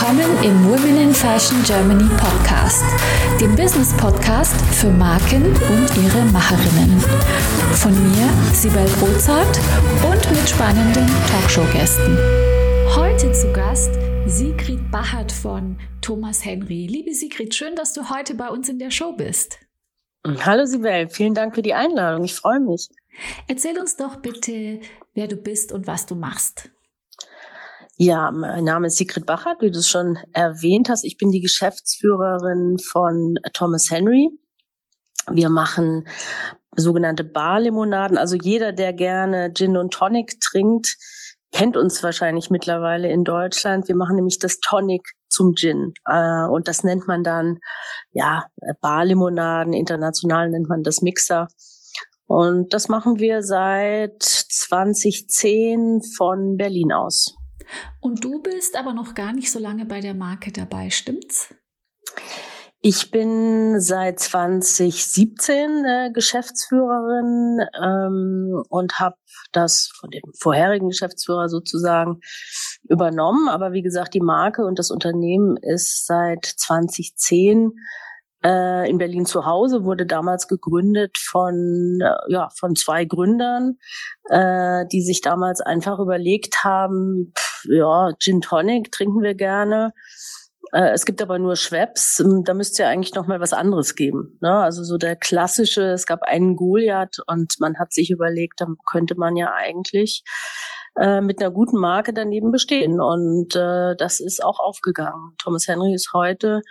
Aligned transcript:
willkommen 0.00 0.42
im 0.42 0.64
Women 0.64 0.96
in 0.96 1.14
Fashion 1.14 1.62
Germany 1.62 2.08
Podcast, 2.16 2.82
dem 3.38 3.54
Business 3.54 3.94
Podcast 3.98 4.54
für 4.74 4.88
Marken 4.88 5.44
und 5.44 5.96
ihre 6.02 6.24
Macherinnen. 6.32 6.98
Von 7.74 7.92
mir, 7.92 8.54
Sibel 8.54 8.86
Rozart 9.02 9.60
und 10.10 10.30
mit 10.30 10.48
spannenden 10.48 11.06
Talkshow-Gästen. 11.30 12.16
Heute 12.96 13.30
zu 13.32 13.52
Gast 13.52 13.90
Sigrid 14.24 14.90
Bachert 14.90 15.32
von 15.32 15.78
Thomas 16.00 16.46
Henry. 16.46 16.86
Liebe 16.86 17.12
Sigrid, 17.12 17.54
schön, 17.54 17.76
dass 17.76 17.92
du 17.92 18.08
heute 18.08 18.34
bei 18.34 18.48
uns 18.48 18.70
in 18.70 18.78
der 18.78 18.90
Show 18.90 19.12
bist. 19.12 19.58
Hallo 20.46 20.64
Sibel, 20.64 21.10
vielen 21.10 21.34
Dank 21.34 21.54
für 21.54 21.62
die 21.62 21.74
Einladung. 21.74 22.24
Ich 22.24 22.34
freue 22.34 22.60
mich. 22.60 22.88
Erzähl 23.48 23.78
uns 23.78 23.96
doch 23.96 24.16
bitte, 24.16 24.80
wer 25.12 25.28
du 25.28 25.36
bist 25.36 25.72
und 25.72 25.86
was 25.86 26.06
du 26.06 26.14
machst. 26.14 26.70
Ja, 28.02 28.30
mein 28.30 28.64
Name 28.64 28.86
ist 28.86 28.96
Sigrid 28.96 29.26
Bachert, 29.26 29.60
wie 29.60 29.70
du 29.70 29.78
es 29.78 29.86
schon 29.86 30.18
erwähnt 30.32 30.88
hast. 30.88 31.04
Ich 31.04 31.18
bin 31.18 31.30
die 31.30 31.42
Geschäftsführerin 31.42 32.78
von 32.78 33.34
Thomas 33.52 33.90
Henry. 33.90 34.30
Wir 35.30 35.50
machen 35.50 36.08
sogenannte 36.74 37.24
Barlimonaden. 37.24 38.16
Also 38.16 38.36
jeder, 38.36 38.72
der 38.72 38.94
gerne 38.94 39.52
Gin 39.52 39.76
und 39.76 39.92
Tonic 39.92 40.40
trinkt, 40.40 40.96
kennt 41.52 41.76
uns 41.76 42.02
wahrscheinlich 42.02 42.48
mittlerweile 42.48 43.10
in 43.10 43.22
Deutschland. 43.22 43.86
Wir 43.86 43.96
machen 43.96 44.16
nämlich 44.16 44.38
das 44.38 44.60
Tonic 44.60 45.02
zum 45.28 45.54
Gin. 45.54 45.92
Äh, 46.06 46.46
und 46.46 46.68
das 46.68 46.82
nennt 46.82 47.06
man 47.06 47.22
dann, 47.22 47.58
ja, 48.12 48.46
Barlimonaden. 48.80 49.74
International 49.74 50.48
nennt 50.48 50.70
man 50.70 50.82
das 50.82 51.02
Mixer. 51.02 51.48
Und 52.26 52.72
das 52.72 52.88
machen 52.88 53.18
wir 53.18 53.42
seit 53.42 54.22
2010 54.22 56.00
von 56.16 56.56
Berlin 56.56 56.92
aus. 56.92 57.36
Und 58.00 58.24
du 58.24 58.40
bist 58.40 58.76
aber 58.76 58.92
noch 58.92 59.14
gar 59.14 59.32
nicht 59.32 59.50
so 59.50 59.58
lange 59.58 59.84
bei 59.86 60.00
der 60.00 60.14
Marke 60.14 60.52
dabei, 60.52 60.90
stimmt's? 60.90 61.54
Ich 62.82 63.10
bin 63.10 63.78
seit 63.78 64.20
2017 64.20 65.84
äh, 65.84 66.10
Geschäftsführerin 66.14 67.58
ähm, 67.78 68.62
und 68.70 68.98
habe 68.98 69.16
das 69.52 69.90
von 70.00 70.08
dem 70.08 70.22
vorherigen 70.38 70.88
Geschäftsführer 70.88 71.50
sozusagen 71.50 72.20
übernommen. 72.88 73.50
Aber 73.50 73.72
wie 73.72 73.82
gesagt, 73.82 74.14
die 74.14 74.22
Marke 74.22 74.64
und 74.64 74.78
das 74.78 74.90
Unternehmen 74.90 75.58
ist 75.58 76.06
seit 76.06 76.46
2010 76.46 77.72
äh, 78.44 78.88
in 78.88 78.98
Berlin 78.98 79.26
zu 79.26 79.46
Hause, 79.46 79.84
wurde 79.84 80.06
damals 80.06 80.48
gegründet 80.48 81.18
von, 81.18 81.98
äh, 82.00 82.32
ja, 82.32 82.48
von 82.58 82.74
zwei 82.76 83.04
Gründern, 83.04 83.78
äh, 84.28 84.86
die 84.92 85.02
sich 85.02 85.20
damals 85.20 85.60
einfach 85.60 85.98
überlegt 85.98 86.64
haben, 86.64 87.32
pff, 87.36 87.64
ja, 87.68 88.12
Gin 88.18 88.40
Tonic 88.40 88.92
trinken 88.92 89.22
wir 89.22 89.34
gerne. 89.34 89.92
Äh, 90.72 90.90
es 90.90 91.04
gibt 91.04 91.20
aber 91.20 91.38
nur 91.38 91.56
Schweppes, 91.56 92.20
ähm, 92.20 92.44
da 92.44 92.54
müsste 92.54 92.84
ja 92.84 92.88
eigentlich 92.88 93.14
noch 93.14 93.26
mal 93.26 93.40
was 93.40 93.52
anderes 93.52 93.94
geben. 93.94 94.38
Ne? 94.40 94.52
Also 94.52 94.84
so 94.84 94.98
der 94.98 95.16
klassische, 95.16 95.82
es 95.92 96.06
gab 96.06 96.22
einen 96.22 96.56
Goliath 96.56 97.18
und 97.26 97.54
man 97.58 97.78
hat 97.78 97.92
sich 97.92 98.10
überlegt, 98.10 98.60
dann 98.60 98.76
könnte 98.86 99.16
man 99.16 99.36
ja 99.36 99.52
eigentlich 99.52 100.22
äh, 100.96 101.20
mit 101.20 101.40
einer 101.40 101.50
guten 101.50 101.78
Marke 101.78 102.12
daneben 102.12 102.52
bestehen. 102.52 103.00
Und 103.00 103.56
äh, 103.56 103.96
das 103.96 104.20
ist 104.20 104.44
auch 104.44 104.60
aufgegangen. 104.60 105.34
Thomas 105.38 105.66
Henry 105.66 105.94
ist 105.94 106.12
heute 106.12 106.62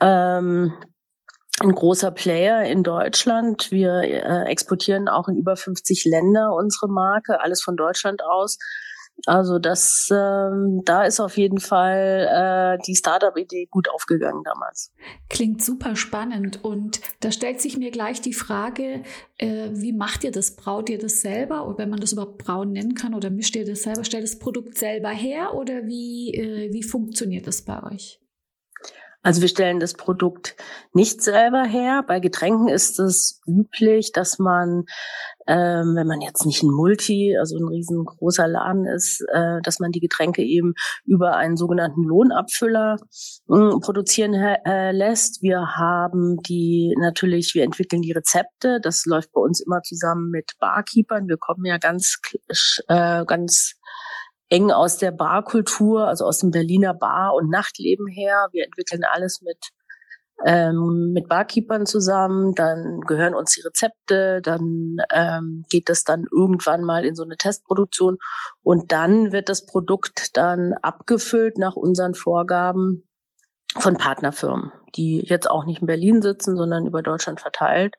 ähm, 0.00 0.72
ein 1.60 1.72
großer 1.72 2.10
Player 2.10 2.64
in 2.64 2.82
Deutschland. 2.82 3.70
Wir 3.70 4.00
äh, 4.02 4.50
exportieren 4.50 5.08
auch 5.08 5.28
in 5.28 5.36
über 5.36 5.56
50 5.56 6.04
Länder 6.06 6.54
unsere 6.54 6.88
Marke, 6.88 7.40
alles 7.40 7.62
von 7.62 7.76
Deutschland 7.76 8.22
aus. 8.24 8.58
Also 9.26 9.58
das, 9.58 10.08
ähm, 10.10 10.80
da 10.84 11.04
ist 11.04 11.20
auf 11.20 11.36
jeden 11.36 11.60
Fall 11.60 12.78
äh, 12.78 12.82
die 12.86 12.96
Startup-Idee 12.96 13.68
gut 13.70 13.90
aufgegangen 13.90 14.42
damals. 14.44 14.92
Klingt 15.28 15.62
super 15.62 15.94
spannend 15.96 16.64
und 16.64 17.00
da 17.20 17.30
stellt 17.30 17.60
sich 17.60 17.76
mir 17.76 17.90
gleich 17.90 18.20
die 18.20 18.32
Frage, 18.32 19.02
äh, 19.36 19.68
wie 19.72 19.92
macht 19.92 20.24
ihr 20.24 20.30
das? 20.30 20.56
Braut 20.56 20.88
ihr 20.88 20.98
das 20.98 21.20
selber 21.20 21.66
oder 21.66 21.78
wenn 21.78 21.90
man 21.90 22.00
das 22.00 22.12
überhaupt 22.12 22.38
brauen 22.38 22.72
nennen 22.72 22.94
kann 22.94 23.14
oder 23.14 23.30
mischt 23.30 23.56
ihr 23.56 23.66
das 23.66 23.82
selber? 23.82 24.04
Stellt 24.04 24.24
das 24.24 24.38
Produkt 24.38 24.78
selber 24.78 25.10
her 25.10 25.54
oder 25.54 25.86
wie, 25.86 26.32
äh, 26.34 26.72
wie 26.72 26.82
funktioniert 26.82 27.46
das 27.46 27.62
bei 27.62 27.82
euch? 27.92 28.20
Also 29.22 29.42
wir 29.42 29.48
stellen 29.48 29.80
das 29.80 29.92
Produkt 29.92 30.56
nicht 30.94 31.22
selber 31.22 31.64
her. 31.64 32.02
Bei 32.06 32.20
Getränken 32.20 32.68
ist 32.68 32.98
es 32.98 33.42
üblich, 33.46 34.12
dass 34.12 34.38
man, 34.38 34.84
ähm, 35.46 35.94
wenn 35.94 36.06
man 36.06 36.22
jetzt 36.22 36.46
nicht 36.46 36.62
ein 36.62 36.70
Multi, 36.70 37.36
also 37.38 37.58
ein 37.58 37.68
riesengroßer 37.68 38.48
Laden 38.48 38.86
ist, 38.86 39.22
äh, 39.30 39.60
dass 39.62 39.78
man 39.78 39.92
die 39.92 40.00
Getränke 40.00 40.42
eben 40.42 40.72
über 41.04 41.36
einen 41.36 41.58
sogenannten 41.58 42.02
Lohnabfüller 42.02 42.96
äh, 43.50 43.78
produzieren 43.80 44.32
äh, 44.32 44.92
lässt. 44.92 45.42
Wir 45.42 45.76
haben 45.76 46.38
die 46.42 46.96
natürlich, 46.98 47.54
wir 47.54 47.64
entwickeln 47.64 48.00
die 48.00 48.12
Rezepte. 48.12 48.80
Das 48.80 49.04
läuft 49.04 49.32
bei 49.32 49.40
uns 49.42 49.60
immer 49.60 49.82
zusammen 49.82 50.30
mit 50.30 50.52
Barkeepern. 50.60 51.28
Wir 51.28 51.36
kommen 51.36 51.66
ja 51.66 51.76
ganz, 51.76 52.16
äh, 52.88 53.24
ganz 53.26 53.74
eng 54.50 54.70
aus 54.70 54.98
der 54.98 55.12
Barkultur, 55.12 56.06
also 56.06 56.26
aus 56.26 56.38
dem 56.38 56.50
Berliner 56.50 56.92
Bar- 56.92 57.34
und 57.34 57.48
Nachtleben 57.50 58.06
her. 58.06 58.48
Wir 58.52 58.64
entwickeln 58.64 59.04
alles 59.04 59.40
mit 59.42 59.58
ähm, 60.44 61.12
mit 61.12 61.28
Barkeepern 61.28 61.86
zusammen, 61.86 62.54
dann 62.54 63.00
gehören 63.02 63.34
uns 63.34 63.52
die 63.52 63.60
Rezepte, 63.60 64.40
dann 64.42 64.96
ähm, 65.12 65.64
geht 65.68 65.88
das 65.88 66.04
dann 66.04 66.24
irgendwann 66.32 66.82
mal 66.82 67.04
in 67.04 67.14
so 67.14 67.24
eine 67.24 67.36
Testproduktion 67.36 68.16
und 68.62 68.90
dann 68.90 69.32
wird 69.32 69.48
das 69.48 69.66
Produkt 69.66 70.36
dann 70.36 70.72
abgefüllt 70.80 71.58
nach 71.58 71.76
unseren 71.76 72.14
Vorgaben 72.14 73.06
von 73.76 73.96
Partnerfirmen, 73.96 74.72
die 74.96 75.20
jetzt 75.20 75.48
auch 75.48 75.64
nicht 75.64 75.82
in 75.82 75.86
Berlin 75.86 76.22
sitzen, 76.22 76.56
sondern 76.56 76.86
über 76.86 77.02
Deutschland 77.02 77.40
verteilt. 77.40 77.94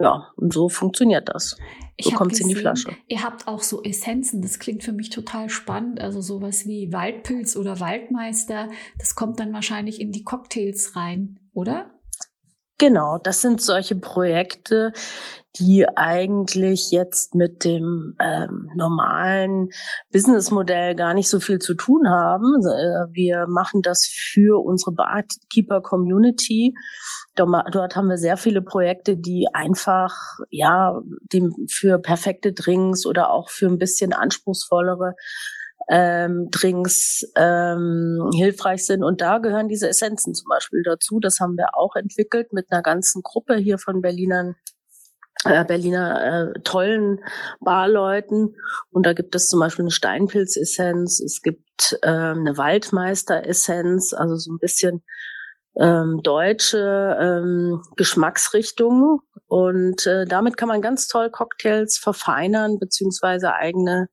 Ja, 0.00 0.32
und 0.36 0.52
so 0.52 0.68
funktioniert 0.68 1.28
das. 1.28 1.58
So 2.00 2.10
kommt 2.12 2.32
es 2.32 2.40
in 2.40 2.48
die 2.48 2.54
Flasche. 2.54 2.96
Ihr 3.06 3.22
habt 3.22 3.46
auch 3.46 3.62
so 3.62 3.82
Essenzen, 3.82 4.40
das 4.40 4.58
klingt 4.58 4.82
für 4.82 4.92
mich 4.92 5.10
total 5.10 5.50
spannend. 5.50 6.00
Also 6.00 6.22
sowas 6.22 6.66
wie 6.66 6.90
Waldpilz 6.92 7.54
oder 7.56 7.78
Waldmeister, 7.80 8.68
das 8.98 9.14
kommt 9.14 9.38
dann 9.38 9.52
wahrscheinlich 9.52 10.00
in 10.00 10.10
die 10.10 10.24
Cocktails 10.24 10.96
rein, 10.96 11.38
oder? 11.52 11.90
Genau, 12.80 13.18
das 13.18 13.42
sind 13.42 13.60
solche 13.60 13.94
Projekte, 13.94 14.94
die 15.58 15.86
eigentlich 15.96 16.90
jetzt 16.90 17.34
mit 17.34 17.62
dem 17.62 18.16
ähm, 18.18 18.70
normalen 18.74 19.68
Businessmodell 20.10 20.94
gar 20.94 21.12
nicht 21.12 21.28
so 21.28 21.40
viel 21.40 21.58
zu 21.58 21.74
tun 21.74 22.08
haben. 22.08 22.54
Äh, 22.64 23.12
wir 23.12 23.46
machen 23.48 23.82
das 23.82 24.06
für 24.06 24.64
unsere 24.64 24.92
Barkeeper-Community. 24.92 26.72
Dort 27.34 27.96
haben 27.96 28.08
wir 28.08 28.16
sehr 28.16 28.38
viele 28.38 28.62
Projekte, 28.62 29.18
die 29.18 29.46
einfach 29.52 30.14
ja 30.48 31.02
dem 31.34 31.54
für 31.68 31.98
perfekte 31.98 32.54
Drinks 32.54 33.04
oder 33.04 33.30
auch 33.30 33.50
für 33.50 33.66
ein 33.66 33.76
bisschen 33.76 34.14
anspruchsvollere 34.14 35.16
ähm, 35.90 36.48
Drinks 36.50 37.26
ähm, 37.36 38.30
hilfreich 38.32 38.86
sind. 38.86 39.02
Und 39.02 39.20
da 39.20 39.38
gehören 39.38 39.68
diese 39.68 39.88
Essenzen 39.88 40.34
zum 40.34 40.48
Beispiel 40.48 40.82
dazu. 40.84 41.18
Das 41.18 41.40
haben 41.40 41.56
wir 41.56 41.74
auch 41.74 41.96
entwickelt 41.96 42.52
mit 42.52 42.70
einer 42.70 42.82
ganzen 42.82 43.22
Gruppe 43.22 43.56
hier 43.56 43.76
von 43.76 44.00
Berlinern 44.00 44.54
äh, 45.44 45.64
Berliner 45.64 46.52
äh, 46.54 46.60
tollen 46.60 47.20
Barleuten. 47.60 48.54
Und 48.90 49.04
da 49.04 49.14
gibt 49.14 49.34
es 49.34 49.48
zum 49.48 49.58
Beispiel 49.58 49.84
eine 49.84 49.90
Steinpilzessenz, 49.90 51.20
es 51.20 51.42
gibt 51.42 51.98
äh, 52.02 52.08
eine 52.08 52.56
Waldmeisteressenz, 52.56 54.12
also 54.12 54.36
so 54.36 54.52
ein 54.52 54.58
bisschen 54.58 55.02
ähm, 55.76 56.20
deutsche 56.22 57.16
ähm, 57.20 57.82
Geschmacksrichtungen. 57.96 59.18
Und 59.48 60.06
äh, 60.06 60.24
damit 60.24 60.56
kann 60.56 60.68
man 60.68 60.82
ganz 60.82 61.08
toll 61.08 61.30
Cocktails 61.30 61.98
verfeinern, 61.98 62.78
beziehungsweise 62.78 63.54
eigene 63.54 64.08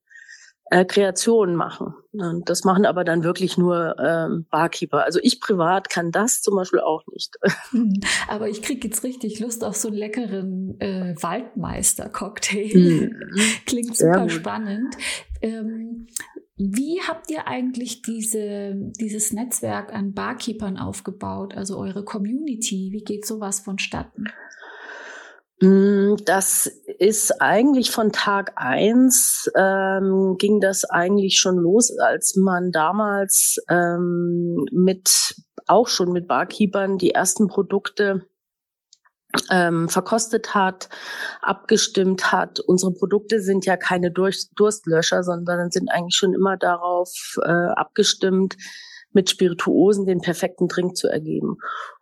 äh, 0.70 0.86
Kreationen 0.86 1.56
machen. 1.56 1.94
Und 2.12 2.50
das 2.50 2.64
machen 2.64 2.86
aber 2.86 3.04
dann 3.04 3.24
wirklich 3.24 3.58
nur 3.58 3.96
ähm, 4.00 4.46
Barkeeper. 4.50 5.04
Also 5.04 5.20
ich 5.22 5.40
privat 5.40 5.90
kann 5.90 6.12
das 6.12 6.42
zum 6.42 6.56
Beispiel 6.56 6.80
auch 6.80 7.04
nicht. 7.12 7.36
Aber 8.28 8.50
ich 8.50 8.62
kriege 8.62 8.88
jetzt 8.88 9.04
richtig 9.04 9.40
Lust 9.40 9.64
auf 9.64 9.76
so 9.76 9.90
einen 9.90 9.98
leckeren 9.98 10.80
äh, 10.80 11.16
Waldmeister-Cocktail. 11.22 12.76
Mhm. 12.76 13.16
Klingt 13.66 13.96
super 13.96 14.30
spannend. 14.30 14.96
Ähm, 15.42 16.08
wie 16.58 17.00
habt 17.08 17.30
ihr 17.30 17.48
eigentlich 17.48 18.02
diese, 18.02 18.74
dieses 19.00 19.32
Netzwerk 19.32 19.94
an 19.94 20.14
Barkeepern 20.14 20.78
aufgebaut, 20.78 21.56
also 21.56 21.78
eure 21.78 22.04
Community? 22.04 22.90
Wie 22.92 23.04
geht 23.04 23.28
sowas 23.28 23.60
vonstatten? 23.60 24.26
Mm, 25.60 26.16
das 26.24 26.68
ist 27.00 27.42
eigentlich 27.42 27.90
von 27.90 28.12
Tag 28.12 28.54
eins 28.58 29.50
ähm, 29.56 30.36
ging 30.38 30.60
das 30.60 30.84
eigentlich 30.86 31.40
schon 31.40 31.56
los, 31.58 31.98
als 31.98 32.36
man 32.36 32.72
damals 32.72 33.58
ähm, 33.70 34.66
mit 34.72 35.36
auch 35.66 35.88
schon 35.88 36.12
mit 36.12 36.28
Barkeepern 36.28 36.98
die 36.98 37.12
ersten 37.12 37.48
Produkte 37.48 38.28
ähm, 39.52 39.90
verkostet 39.90 40.54
hat, 40.54 40.90
abgestimmt 41.42 42.32
hat. 42.32 42.60
Unsere 42.60 42.94
Produkte 42.94 43.42
sind 43.42 43.66
ja 43.66 43.78
keine 43.78 44.12
Durst 44.12 44.52
Durstlöscher, 44.56 45.24
sondern 45.24 45.72
sind 45.72 45.90
eigentlich 45.90 46.16
schon 46.16 46.34
immer 46.34 46.58
darauf 46.58 47.10
äh, 47.44 47.50
abgestimmt, 47.50 48.56
mit 49.12 49.30
Spirituosen 49.30 50.06
den 50.06 50.22
perfekten 50.22 50.68
Drink 50.68 50.96
zu 50.96 51.08
ergeben. 51.08 51.58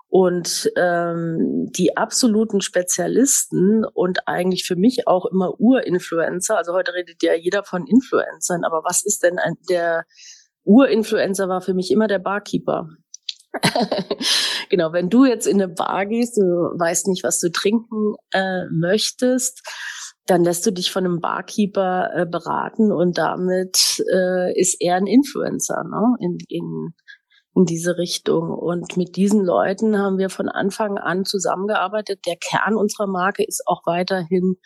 Und 0.08 0.72
ähm, 0.78 1.70
die 1.76 1.98
absoluten 1.98 2.62
Spezialisten 2.62 3.84
und 3.84 4.28
eigentlich 4.28 4.66
für 4.66 4.76
mich 4.76 5.08
auch 5.08 5.26
immer 5.26 5.60
Urinfluencer, 5.60 6.58
also 6.58 6.74
heute 6.74 6.94
redet 6.94 7.22
ja 7.22 7.34
jeder 7.34 7.64
von 7.64 7.86
Influencern, 7.86 8.64
aber 8.64 8.84
was 8.86 9.04
ist 9.04 9.24
denn 9.24 9.40
ein, 9.40 9.56
der 9.70 10.06
Urinfluencer 10.64 11.48
war 11.48 11.62
für 11.62 11.74
mich 11.74 11.92
immer 11.92 12.08
der 12.08 12.20
Barkeeper. 12.20 12.90
genau, 14.70 14.92
wenn 14.92 15.10
du 15.10 15.26
jetzt 15.26 15.48
in 15.48 15.62
eine 15.62 15.72
Bar 15.72 16.06
gehst, 16.06 16.38
du 16.38 16.42
weißt 16.42 17.08
nicht, 17.08 17.24
was 17.24 17.40
du 17.40 17.52
trinken 17.52 18.16
äh, 18.32 18.66
möchtest, 18.72 19.62
dann 20.26 20.44
lässt 20.44 20.66
du 20.66 20.72
dich 20.72 20.92
von 20.92 21.06
einem 21.06 21.20
Barkeeper 21.20 22.10
äh, 22.16 22.26
beraten 22.26 22.92
und 22.92 23.18
damit 23.18 24.04
äh, 24.12 24.60
ist 24.60 24.82
er 24.82 24.96
ein 24.96 25.08
Influencer 25.08 25.84
ne? 25.84 26.16
in, 26.20 26.38
in, 26.50 26.94
in 27.56 27.66
diese 27.66 27.98
Richtung. 27.98 28.50
Und 28.50 28.98
mit 28.98 29.16
diesen 29.16 29.44
Leuten 29.44 29.98
haben 29.98 30.18
wir 30.18 30.30
von 30.30 30.50
Anfang 30.50 30.98
an 30.98 31.26
zusammengearbeitet. 31.26 32.20
Der 32.26 32.36
Kern 32.36 32.76
unserer 32.76 33.08
Marke 33.08 33.44
ist 33.44 33.64
auch 33.66 33.82
weiterhin 33.86 34.58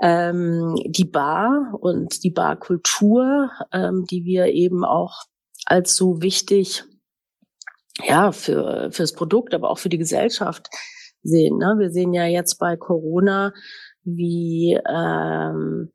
ähm, 0.00 0.76
die 0.86 1.04
Bar 1.04 1.74
und 1.80 2.22
die 2.22 2.30
Barkultur, 2.30 3.50
ähm, 3.72 4.04
die 4.10 4.24
wir 4.24 4.46
eben 4.46 4.84
auch 4.84 5.24
als 5.66 5.96
so 5.96 6.22
wichtig 6.22 6.84
ja 8.02 8.32
für 8.32 8.90
fürs 8.92 9.12
Produkt, 9.12 9.54
aber 9.54 9.70
auch 9.70 9.78
für 9.78 9.90
die 9.90 9.98
Gesellschaft 9.98 10.68
sehen. 11.22 11.58
Ne? 11.58 11.76
Wir 11.78 11.90
sehen 11.90 12.14
ja 12.14 12.24
jetzt 12.24 12.58
bei 12.58 12.76
Corona, 12.76 13.52
wie 14.04 14.78
ähm, 14.88 15.90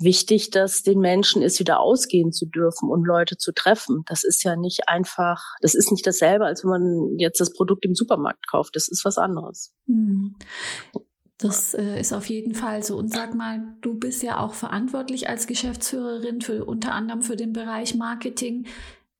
wichtig 0.00 0.50
das 0.50 0.82
den 0.82 0.98
Menschen 0.98 1.42
ist, 1.42 1.60
wieder 1.60 1.80
ausgehen 1.80 2.32
zu 2.32 2.46
dürfen 2.46 2.88
und 2.88 3.04
Leute 3.04 3.36
zu 3.36 3.52
treffen. 3.52 4.02
Das 4.06 4.24
ist 4.24 4.42
ja 4.42 4.56
nicht 4.56 4.88
einfach, 4.88 5.42
das 5.60 5.74
ist 5.74 5.90
nicht 5.90 6.06
dasselbe, 6.06 6.46
als 6.46 6.64
wenn 6.64 6.70
man 6.70 7.18
jetzt 7.18 7.40
das 7.40 7.52
Produkt 7.52 7.84
im 7.84 7.94
Supermarkt 7.94 8.48
kauft. 8.50 8.74
Das 8.76 8.88
ist 8.88 9.04
was 9.04 9.18
anderes. 9.18 9.74
Hm. 9.86 10.36
Das 11.38 11.72
äh, 11.74 11.98
ist 11.98 12.12
auf 12.12 12.26
jeden 12.26 12.54
Fall 12.54 12.82
so. 12.82 12.98
Und 12.98 13.12
sag 13.12 13.34
mal, 13.34 13.74
du 13.80 13.94
bist 13.94 14.22
ja 14.22 14.40
auch 14.40 14.52
verantwortlich 14.52 15.28
als 15.28 15.46
Geschäftsführerin 15.46 16.42
für 16.42 16.64
unter 16.64 16.92
anderem 16.92 17.22
für 17.22 17.36
den 17.36 17.52
Bereich 17.52 17.94
Marketing. 17.94 18.66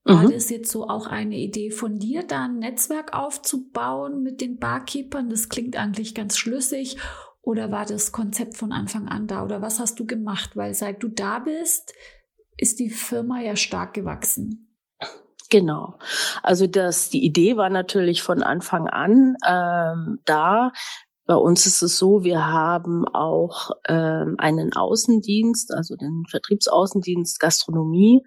War 0.05 0.25
mhm. 0.25 0.31
das 0.31 0.51
jetzt 0.51 0.71
so 0.71 0.89
auch 0.89 1.07
eine 1.07 1.37
Idee 1.37 1.71
von 1.71 1.99
dir, 1.99 2.23
da 2.23 2.45
ein 2.45 2.59
Netzwerk 2.59 3.15
aufzubauen 3.15 4.23
mit 4.23 4.41
den 4.41 4.59
Barkeepern? 4.59 5.29
Das 5.29 5.49
klingt 5.49 5.77
eigentlich 5.77 6.15
ganz 6.15 6.37
schlüssig. 6.37 6.97
Oder 7.51 7.73
war 7.73 7.85
das 7.85 8.13
Konzept 8.13 8.57
von 8.57 8.71
Anfang 8.71 9.09
an 9.09 9.27
da? 9.27 9.43
Oder 9.43 9.61
was 9.61 9.81
hast 9.81 9.99
du 9.99 10.07
gemacht? 10.07 10.51
Weil 10.55 10.73
seit 10.73 11.03
du 11.03 11.09
da 11.09 11.41
bist, 11.41 11.93
ist 12.57 12.79
die 12.79 12.91
Firma 12.91 13.41
ja 13.41 13.57
stark 13.57 13.93
gewachsen. 13.93 14.77
Genau. 15.51 15.99
Also 16.45 16.69
das, 16.69 17.11
die 17.11 17.25
Idee 17.25 17.57
war 17.57 17.69
natürlich 17.69 18.23
von 18.23 18.45
Anfang 18.45 18.87
an 18.87 19.35
ähm, 19.45 20.21
da. 20.27 20.71
Bei 21.27 21.35
uns 21.35 21.67
ist 21.67 21.83
es 21.83 21.99
so, 21.99 22.23
wir 22.23 22.47
haben 22.47 23.05
auch 23.09 23.73
ähm, 23.89 24.37
einen 24.39 24.73
Außendienst, 24.73 25.75
also 25.75 25.97
den 25.97 26.23
Vertriebsaußendienst 26.31 27.41
Gastronomie, 27.41 28.23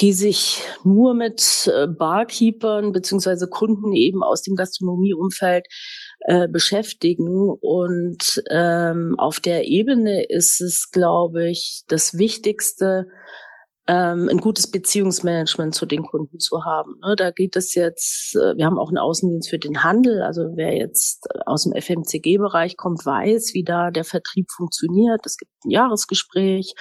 die 0.00 0.14
sich 0.14 0.62
nur 0.84 1.12
mit 1.12 1.70
äh, 1.70 1.86
Barkeepern 1.86 2.92
beziehungsweise 2.92 3.46
Kunden 3.46 3.92
eben 3.92 4.22
aus 4.22 4.40
dem 4.40 4.56
Gastronomieumfeld 4.56 5.66
äh, 6.24 6.48
beschäftigen. 6.48 7.50
Und 7.60 8.42
ähm, 8.50 9.14
auf 9.18 9.40
der 9.40 9.66
Ebene 9.66 10.24
ist 10.24 10.60
es, 10.60 10.90
glaube 10.90 11.48
ich, 11.48 11.84
das 11.88 12.18
Wichtigste, 12.18 13.06
ähm, 13.88 14.28
ein 14.30 14.38
gutes 14.38 14.70
Beziehungsmanagement 14.70 15.74
zu 15.74 15.86
den 15.86 16.04
Kunden 16.04 16.38
zu 16.38 16.64
haben. 16.64 17.00
Ne, 17.04 17.16
da 17.16 17.32
geht 17.32 17.56
es 17.56 17.74
jetzt, 17.74 18.36
äh, 18.36 18.56
wir 18.56 18.64
haben 18.64 18.78
auch 18.78 18.88
einen 18.88 18.98
Außendienst 18.98 19.50
für 19.50 19.58
den 19.58 19.82
Handel. 19.82 20.22
Also 20.22 20.42
wer 20.54 20.76
jetzt 20.76 21.26
aus 21.46 21.64
dem 21.64 21.72
FMCG-Bereich 21.72 22.76
kommt, 22.76 23.04
weiß, 23.04 23.54
wie 23.54 23.64
da 23.64 23.90
der 23.90 24.04
Vertrieb 24.04 24.46
funktioniert. 24.52 25.26
Es 25.26 25.36
gibt 25.36 25.50
ein 25.64 25.70
Jahresgespräch. 25.70 26.74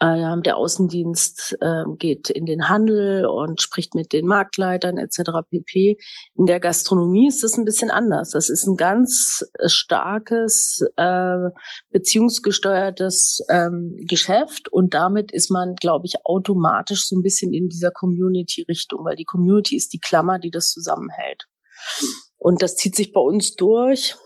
Äh, 0.00 0.40
der 0.42 0.56
Außendienst 0.56 1.58
äh, 1.60 1.84
geht 1.96 2.30
in 2.30 2.46
den 2.46 2.68
Handel 2.68 3.26
und 3.26 3.60
spricht 3.60 3.94
mit 3.94 4.12
den 4.12 4.26
Marktleitern 4.26 4.96
etc. 4.96 5.30
pp. 5.50 5.98
In 6.34 6.46
der 6.46 6.60
Gastronomie 6.60 7.26
ist 7.26 7.42
das 7.42 7.58
ein 7.58 7.64
bisschen 7.64 7.90
anders. 7.90 8.30
Das 8.30 8.48
ist 8.48 8.66
ein 8.66 8.76
ganz 8.76 9.44
äh, 9.54 9.68
starkes 9.68 10.84
äh, 10.96 11.50
beziehungsgesteuertes 11.90 13.44
ähm, 13.48 13.96
Geschäft 14.06 14.68
und 14.70 14.94
damit 14.94 15.32
ist 15.32 15.50
man, 15.50 15.74
glaube 15.74 16.06
ich, 16.06 16.14
automatisch 16.24 17.08
so 17.08 17.16
ein 17.16 17.22
bisschen 17.22 17.52
in 17.52 17.68
dieser 17.68 17.90
Community-Richtung, 17.90 19.04
weil 19.04 19.16
die 19.16 19.24
Community 19.24 19.76
ist 19.76 19.92
die 19.92 20.00
Klammer, 20.00 20.38
die 20.38 20.50
das 20.50 20.70
zusammenhält. 20.70 21.46
Und 22.36 22.62
das 22.62 22.76
zieht 22.76 22.94
sich 22.94 23.12
bei 23.12 23.20
uns 23.20 23.56
durch 23.56 24.16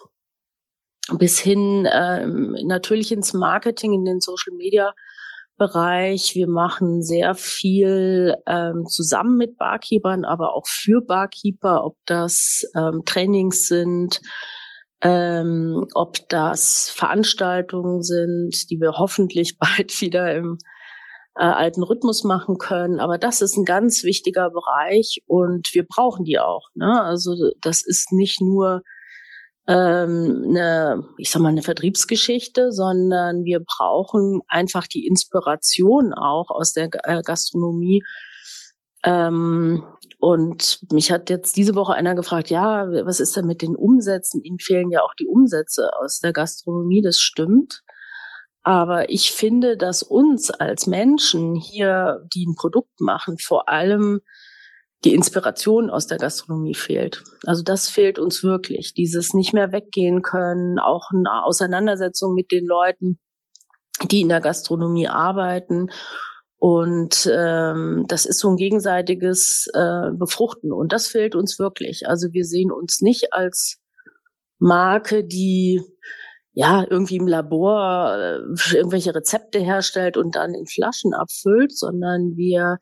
bis 1.19 1.39
hin 1.39 1.89
ähm, 1.91 2.57
natürlich 2.65 3.11
ins 3.11 3.33
Marketing, 3.33 3.93
in 3.93 4.05
den 4.05 4.21
Social 4.21 4.55
Media 4.57 4.95
Bereich. 5.57 6.35
Wir 6.35 6.49
machen 6.49 7.03
sehr 7.03 7.35
viel 7.35 8.37
ähm, 8.47 8.87
zusammen 8.87 9.37
mit 9.37 9.57
Barkeepern, 9.57 10.25
aber 10.25 10.55
auch 10.55 10.67
für 10.67 11.01
Barkeeper, 11.01 11.85
ob 11.85 11.97
das 12.07 12.65
ähm, 12.75 13.03
Trainings 13.05 13.67
sind, 13.67 14.21
ähm, 15.03 15.87
ob 15.95 16.29
das 16.29 16.91
Veranstaltungen 16.91 18.03
sind, 18.03 18.71
die 18.71 18.81
wir 18.81 18.93
hoffentlich 18.99 19.59
bald 19.59 20.01
wieder 20.01 20.35
im 20.35 20.59
äh, 21.37 21.45
alten 21.45 21.83
Rhythmus 21.83 22.25
machen 22.25 22.59
können. 22.59 23.01
Aber 23.01 23.19
das 23.19 23.43
ist 23.43 23.57
ein 23.57 23.65
ganz 23.65 24.05
wichtiger 24.05 24.51
Bereich 24.51 25.23
und 25.27 25.73
wir 25.75 25.85
brauchen 25.85 26.25
die 26.25 26.39
auch. 26.39 26.69
Ne? 26.75 27.03
Also 27.03 27.53
das 27.61 27.83
ist 27.83 28.13
nicht 28.13 28.41
nur 28.41 28.83
ähm, 29.69 30.44
eine, 30.49 31.05
ich 31.19 31.31
sag 31.31 31.41
mal, 31.41 31.50
eine 31.50 31.62
Vertriebsgeschichte, 31.62 32.73
sondern 32.73 33.44
wir 33.44 33.61
brauchen 33.61 34.41
einfach 34.49 34.87
die 34.87 35.06
Inspiration 35.06 36.12
auch 36.12 36.50
aus 36.50 36.73
der 36.73 36.88
äh, 37.05 37.23
Gastronomie. 37.23 38.03
Ähm, 39.05 39.85
und 40.19 40.79
mich 40.93 41.11
hat 41.11 41.31
jetzt 41.31 41.56
diese 41.56 41.75
Woche 41.75 41.94
einer 41.94 42.14
gefragt, 42.14 42.50
ja, 42.50 42.87
was 43.05 43.20
ist 43.20 43.37
denn 43.37 43.47
mit 43.47 43.62
den 43.62 43.75
Umsätzen? 43.75 44.41
Ihnen 44.43 44.59
fehlen 44.59 44.91
ja 44.91 45.03
auch 45.03 45.14
die 45.14 45.26
Umsätze 45.26 45.91
aus 45.99 46.20
der 46.20 46.32
Gastronomie, 46.32 47.03
das 47.03 47.19
stimmt. 47.19 47.82
Aber 48.62 49.11
ich 49.11 49.32
finde, 49.32 49.76
dass 49.76 50.05
uns 50.05 50.50
als 50.50 50.87
Menschen 50.87 51.56
hier, 51.56 52.25
die 52.32 52.47
ein 52.47 52.55
Produkt 52.55 53.00
machen, 53.00 53.38
vor 53.38 53.69
allem 53.69 54.20
die 55.05 55.15
Inspiration 55.15 55.91
aus 55.91 56.06
der 56.06 56.19
Gastronomie 56.19 56.75
fehlt. 56.75 57.25
Also 57.44 57.63
das 57.63 57.89
fehlt 57.89 58.19
uns 58.19 58.43
wirklich. 58.43 58.94
Dieses 58.94 59.35
nicht 59.35 59.53
mehr 59.53 59.73
weggehen 59.73 60.23
können, 60.23 60.79
auch 60.79 61.11
eine 61.11 61.44
Auseinandersetzung 61.44 62.35
mit 62.35 62.53
den 62.53 62.67
Leuten, 62.67 63.19
die 64.11 64.21
in 64.21 64.29
der 64.29 64.41
Gastronomie 64.41 65.09
arbeiten. 65.09 65.89
Und 66.56 67.29
ähm, 67.32 68.05
das 68.06 68.27
ist 68.27 68.39
so 68.39 68.51
ein 68.51 68.56
gegenseitiges 68.56 69.69
äh, 69.75 70.13
Befruchten. 70.13 70.73
Und 70.73 70.93
das 70.93 71.09
fehlt 71.09 71.35
uns 71.35 71.59
wirklich. 71.59 72.06
Also 72.06 72.32
wir 72.32 72.44
sehen 72.44 72.71
uns 72.71 73.01
nicht 73.01 73.32
als 73.32 73.81
Marke, 74.61 75.25
die 75.25 75.82
ja 76.53 76.85
irgendwie 76.89 77.17
im 77.17 77.27
Labor 77.27 78.17
äh, 78.17 78.77
irgendwelche 78.77 79.15
Rezepte 79.15 79.59
herstellt 79.59 80.17
und 80.17 80.37
dann 80.37 80.55
in 80.55 80.67
Flaschen 80.67 81.15
abfüllt, 81.15 81.77
sondern 81.77 82.37
wir 82.37 82.79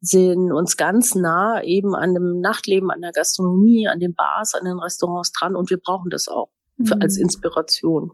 sind 0.00 0.52
uns 0.52 0.76
ganz 0.76 1.14
nah 1.14 1.62
eben 1.62 1.94
an 1.94 2.14
dem 2.14 2.40
Nachtleben, 2.40 2.90
an 2.90 3.00
der 3.00 3.12
Gastronomie, 3.12 3.88
an 3.88 3.98
den 3.98 4.14
Bars, 4.14 4.54
an 4.54 4.64
den 4.64 4.78
Restaurants 4.78 5.32
dran 5.32 5.56
und 5.56 5.70
wir 5.70 5.78
brauchen 5.78 6.10
das 6.10 6.28
auch 6.28 6.50
für, 6.84 6.96
mhm. 6.96 7.02
als 7.02 7.16
Inspiration. 7.16 8.12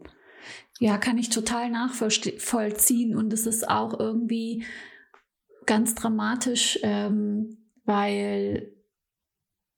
Ja, 0.79 0.97
kann 0.97 1.17
ich 1.17 1.29
total 1.29 1.69
nachvollziehen 1.69 3.15
und 3.15 3.31
es 3.31 3.45
ist 3.45 3.69
auch 3.69 3.97
irgendwie 3.99 4.65
ganz 5.65 5.95
dramatisch, 5.95 6.79
ähm, 6.83 7.69
weil 7.85 8.71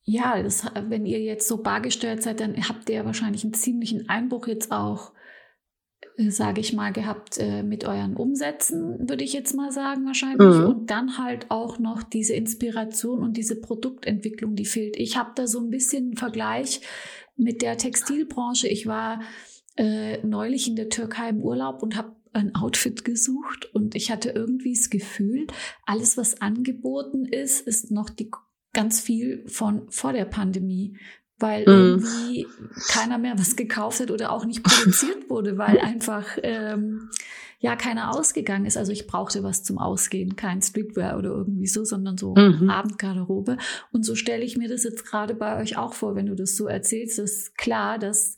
ja, 0.03 0.41
das, 0.41 0.65
wenn 0.87 1.05
ihr 1.05 1.19
jetzt 1.19 1.49
so 1.49 1.61
bargesteuert 1.61 2.23
seid, 2.23 2.39
dann 2.39 2.55
habt 2.69 2.89
ihr 2.89 2.95
ja 2.95 3.05
wahrscheinlich 3.05 3.43
einen 3.43 3.53
ziemlichen 3.53 4.07
Einbruch 4.07 4.47
jetzt 4.47 4.71
auch 4.71 5.11
sage 6.17 6.61
ich 6.61 6.73
mal, 6.73 6.91
gehabt 6.91 7.37
äh, 7.37 7.61
mit 7.61 7.85
euren 7.85 8.15
Umsätzen, 8.15 9.07
würde 9.07 9.23
ich 9.23 9.33
jetzt 9.33 9.55
mal 9.55 9.71
sagen 9.71 10.05
wahrscheinlich. 10.05 10.57
Mhm. 10.57 10.65
Und 10.65 10.89
dann 10.89 11.17
halt 11.19 11.49
auch 11.49 11.77
noch 11.77 12.01
diese 12.01 12.33
Inspiration 12.33 13.21
und 13.21 13.37
diese 13.37 13.59
Produktentwicklung, 13.59 14.55
die 14.55 14.65
fehlt. 14.65 14.97
Ich 14.97 15.15
habe 15.15 15.31
da 15.35 15.45
so 15.45 15.59
ein 15.59 15.69
bisschen 15.69 16.05
einen 16.05 16.17
Vergleich 16.17 16.81
mit 17.35 17.61
der 17.61 17.77
Textilbranche. 17.77 18.67
Ich 18.67 18.87
war 18.87 19.21
äh, 19.75 20.17
neulich 20.25 20.67
in 20.67 20.75
der 20.75 20.89
Türkei 20.89 21.29
im 21.29 21.41
Urlaub 21.41 21.83
und 21.83 21.95
habe 21.95 22.15
ein 22.33 22.55
Outfit 22.55 23.05
gesucht 23.05 23.73
und 23.73 23.95
ich 23.95 24.11
hatte 24.11 24.29
irgendwie 24.29 24.73
das 24.73 24.89
Gefühl, 24.89 25.47
alles, 25.85 26.17
was 26.17 26.41
angeboten 26.41 27.25
ist, 27.25 27.61
ist 27.61 27.91
noch 27.91 28.09
die 28.09 28.29
ganz 28.73 29.01
viel 29.01 29.43
von 29.47 29.89
vor 29.89 30.13
der 30.13 30.25
Pandemie 30.25 30.97
weil 31.39 31.61
mhm. 31.61 31.67
irgendwie 31.67 32.47
keiner 32.89 33.17
mehr 33.17 33.37
was 33.37 33.55
gekauft 33.55 33.99
hat 33.99 34.11
oder 34.11 34.31
auch 34.31 34.45
nicht 34.45 34.63
produziert 34.63 35.29
wurde, 35.29 35.57
weil 35.57 35.79
einfach 35.79 36.25
ähm, 36.43 37.09
ja 37.59 37.75
keiner 37.75 38.15
ausgegangen 38.15 38.65
ist. 38.65 38.77
Also 38.77 38.91
ich 38.91 39.07
brauchte 39.07 39.43
was 39.43 39.63
zum 39.63 39.77
Ausgehen, 39.77 40.35
kein 40.35 40.61
Streetwear 40.61 41.17
oder 41.17 41.29
irgendwie 41.29 41.67
so, 41.67 41.83
sondern 41.83 42.17
so 42.17 42.35
mhm. 42.35 42.69
Abendgarderobe. 42.69 43.57
Und 43.91 44.03
so 44.03 44.15
stelle 44.15 44.43
ich 44.43 44.57
mir 44.57 44.69
das 44.69 44.83
jetzt 44.83 45.05
gerade 45.05 45.35
bei 45.35 45.61
euch 45.61 45.77
auch 45.77 45.93
vor, 45.93 46.15
wenn 46.15 46.27
du 46.27 46.35
das 46.35 46.55
so 46.55 46.67
erzählst. 46.67 47.19
ist 47.19 47.57
klar, 47.57 47.99
dass 47.99 48.37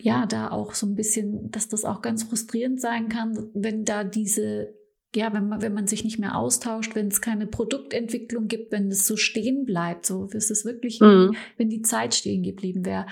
ja 0.00 0.26
da 0.26 0.50
auch 0.50 0.74
so 0.74 0.86
ein 0.86 0.94
bisschen, 0.94 1.50
dass 1.50 1.68
das 1.68 1.84
auch 1.84 2.02
ganz 2.02 2.22
frustrierend 2.22 2.80
sein 2.80 3.08
kann, 3.08 3.50
wenn 3.54 3.84
da 3.84 4.04
diese 4.04 4.77
ja, 5.18 5.32
wenn 5.32 5.48
man, 5.48 5.60
wenn 5.60 5.74
man 5.74 5.86
sich 5.86 6.04
nicht 6.04 6.18
mehr 6.18 6.36
austauscht, 6.36 6.94
wenn 6.94 7.08
es 7.08 7.20
keine 7.20 7.46
Produktentwicklung 7.46 8.46
gibt, 8.46 8.72
wenn 8.72 8.88
es 8.88 9.06
so 9.06 9.16
stehen 9.16 9.64
bleibt, 9.64 10.06
so 10.06 10.26
ist 10.32 10.50
es 10.50 10.64
wirklich, 10.64 11.00
mhm. 11.00 11.34
wenn 11.56 11.68
die 11.68 11.82
Zeit 11.82 12.14
stehen 12.14 12.42
geblieben 12.42 12.84
wäre. 12.84 13.06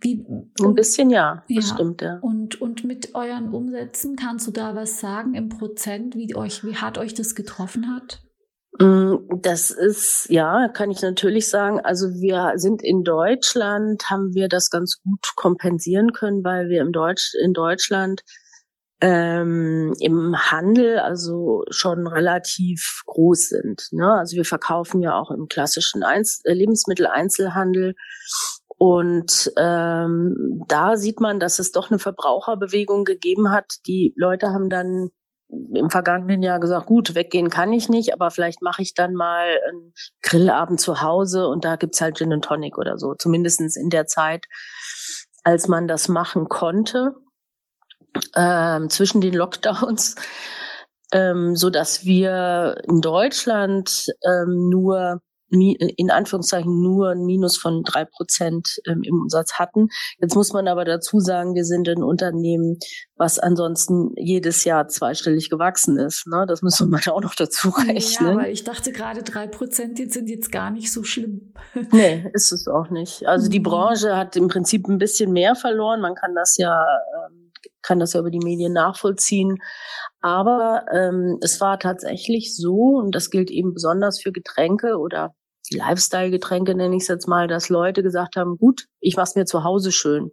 Wie, 0.00 0.24
Ein 0.62 0.74
bisschen 0.74 1.10
ja, 1.10 1.44
ja, 1.48 1.62
stimmt, 1.62 2.02
ja. 2.02 2.18
Und, 2.20 2.60
und 2.60 2.84
mit 2.84 3.14
euren 3.14 3.50
Umsätzen, 3.50 4.16
kannst 4.16 4.46
du 4.46 4.50
da 4.50 4.74
was 4.74 5.00
sagen 5.00 5.34
im 5.34 5.48
Prozent, 5.48 6.16
wie 6.16 6.34
euch, 6.34 6.64
wie 6.64 6.76
hart 6.76 6.98
euch 6.98 7.14
das 7.14 7.34
getroffen 7.34 7.94
hat? 7.94 8.22
Mm, 8.78 9.16
das 9.40 9.70
ist, 9.70 10.26
ja, 10.28 10.68
kann 10.68 10.90
ich 10.90 11.00
natürlich 11.00 11.48
sagen. 11.48 11.80
Also 11.80 12.08
wir 12.14 12.52
sind 12.56 12.82
in 12.82 13.04
Deutschland, 13.04 14.10
haben 14.10 14.34
wir 14.34 14.48
das 14.48 14.70
ganz 14.70 15.00
gut 15.02 15.32
kompensieren 15.34 16.12
können, 16.12 16.44
weil 16.44 16.68
wir 16.68 16.82
im 16.82 16.92
Deutsch, 16.92 17.32
in 17.42 17.54
Deutschland 17.54 18.22
ähm, 19.00 19.94
im 20.00 20.36
Handel 20.50 20.98
also 20.98 21.64
schon 21.70 22.06
relativ 22.06 23.02
groß 23.06 23.48
sind. 23.48 23.88
Ne? 23.92 24.10
Also 24.12 24.36
wir 24.36 24.44
verkaufen 24.44 25.02
ja 25.02 25.18
auch 25.18 25.30
im 25.30 25.48
klassischen 25.48 26.02
Einz 26.02 26.40
Lebensmitteleinzelhandel 26.44 27.94
und 28.78 29.52
ähm, 29.56 30.62
da 30.68 30.96
sieht 30.96 31.20
man, 31.20 31.40
dass 31.40 31.58
es 31.58 31.72
doch 31.72 31.90
eine 31.90 31.98
Verbraucherbewegung 31.98 33.04
gegeben 33.04 33.50
hat. 33.50 33.76
Die 33.86 34.12
Leute 34.16 34.48
haben 34.48 34.68
dann 34.68 35.10
im 35.48 35.90
vergangenen 35.90 36.42
Jahr 36.42 36.58
gesagt, 36.58 36.86
gut, 36.86 37.14
weggehen 37.14 37.50
kann 37.50 37.72
ich 37.72 37.88
nicht, 37.88 38.12
aber 38.12 38.30
vielleicht 38.30 38.62
mache 38.62 38.82
ich 38.82 38.94
dann 38.94 39.14
mal 39.14 39.46
einen 39.68 39.92
Grillabend 40.22 40.80
zu 40.80 41.00
Hause 41.02 41.46
und 41.46 41.64
da 41.64 41.76
gibt's 41.76 42.00
halt 42.00 42.18
Gin 42.18 42.32
and 42.32 42.44
Tonic 42.44 42.76
oder 42.78 42.98
so. 42.98 43.14
Zumindestens 43.14 43.76
in 43.76 43.88
der 43.88 44.06
Zeit, 44.06 44.46
als 45.44 45.68
man 45.68 45.86
das 45.86 46.08
machen 46.08 46.48
konnte, 46.48 47.14
ähm, 48.34 48.90
zwischen 48.90 49.20
den 49.20 49.34
Lockdowns, 49.34 50.16
ähm, 51.12 51.56
so 51.56 51.70
dass 51.70 52.04
wir 52.04 52.76
in 52.88 53.00
Deutschland 53.00 54.06
ähm, 54.24 54.68
nur 54.68 55.20
in 55.50 56.10
Anführungszeichen 56.10 56.82
nur 56.82 57.10
ein 57.10 57.24
Minus 57.24 57.56
von 57.56 57.84
drei 57.84 58.04
Prozent 58.04 58.80
ähm, 58.86 59.02
im 59.04 59.20
Umsatz 59.20 59.54
hatten. 59.54 59.88
Jetzt 60.18 60.34
muss 60.34 60.52
man 60.52 60.66
aber 60.66 60.84
dazu 60.84 61.20
sagen, 61.20 61.54
wir 61.54 61.64
sind 61.64 61.88
ein 61.88 62.02
Unternehmen, 62.02 62.78
was 63.16 63.38
ansonsten 63.38 64.12
jedes 64.16 64.64
Jahr 64.64 64.88
zweistellig 64.88 65.48
gewachsen 65.48 65.98
ist. 65.98 66.26
Ne? 66.26 66.46
Das 66.48 66.62
müssen 66.62 66.90
wir 66.90 67.14
auch 67.14 67.22
noch 67.22 67.34
dazu 67.34 67.68
rechnen. 67.70 68.28
Ja, 68.28 68.32
aber 68.32 68.48
ich 68.48 68.64
dachte 68.64 68.92
gerade 68.92 69.22
drei 69.22 69.46
Prozent 69.46 69.96
sind 70.12 70.28
jetzt 70.28 70.50
gar 70.50 70.70
nicht 70.70 70.92
so 70.92 71.04
schlimm. 71.04 71.54
nee, 71.92 72.28
ist 72.32 72.52
es 72.52 72.66
auch 72.66 72.90
nicht. 72.90 73.26
Also 73.26 73.48
die 73.48 73.60
mhm. 73.60 73.64
Branche 73.64 74.16
hat 74.16 74.34
im 74.34 74.48
Prinzip 74.48 74.88
ein 74.88 74.98
bisschen 74.98 75.32
mehr 75.32 75.54
verloren. 75.54 76.00
Man 76.00 76.16
kann 76.16 76.34
das 76.34 76.56
ja 76.56 76.84
ähm, 77.28 77.45
kann 77.86 78.00
das 78.00 78.12
ja 78.12 78.20
über 78.20 78.30
die 78.30 78.44
Medien 78.44 78.72
nachvollziehen. 78.72 79.58
Aber 80.20 80.84
ähm, 80.92 81.38
es 81.40 81.60
war 81.60 81.78
tatsächlich 81.78 82.56
so, 82.56 82.98
und 82.98 83.14
das 83.14 83.30
gilt 83.30 83.50
eben 83.50 83.72
besonders 83.72 84.20
für 84.20 84.32
Getränke 84.32 84.98
oder 84.98 85.34
Lifestyle-Getränke 85.70 86.74
nenne 86.74 86.96
ich 86.96 87.02
es 87.02 87.08
jetzt 87.08 87.26
mal, 87.26 87.48
dass 87.48 87.68
Leute 87.68 88.02
gesagt 88.02 88.36
haben, 88.36 88.56
gut, 88.56 88.86
ich 89.00 89.16
mach's 89.16 89.34
mir 89.34 89.46
zu 89.46 89.64
Hause 89.64 89.90
schön 89.92 90.30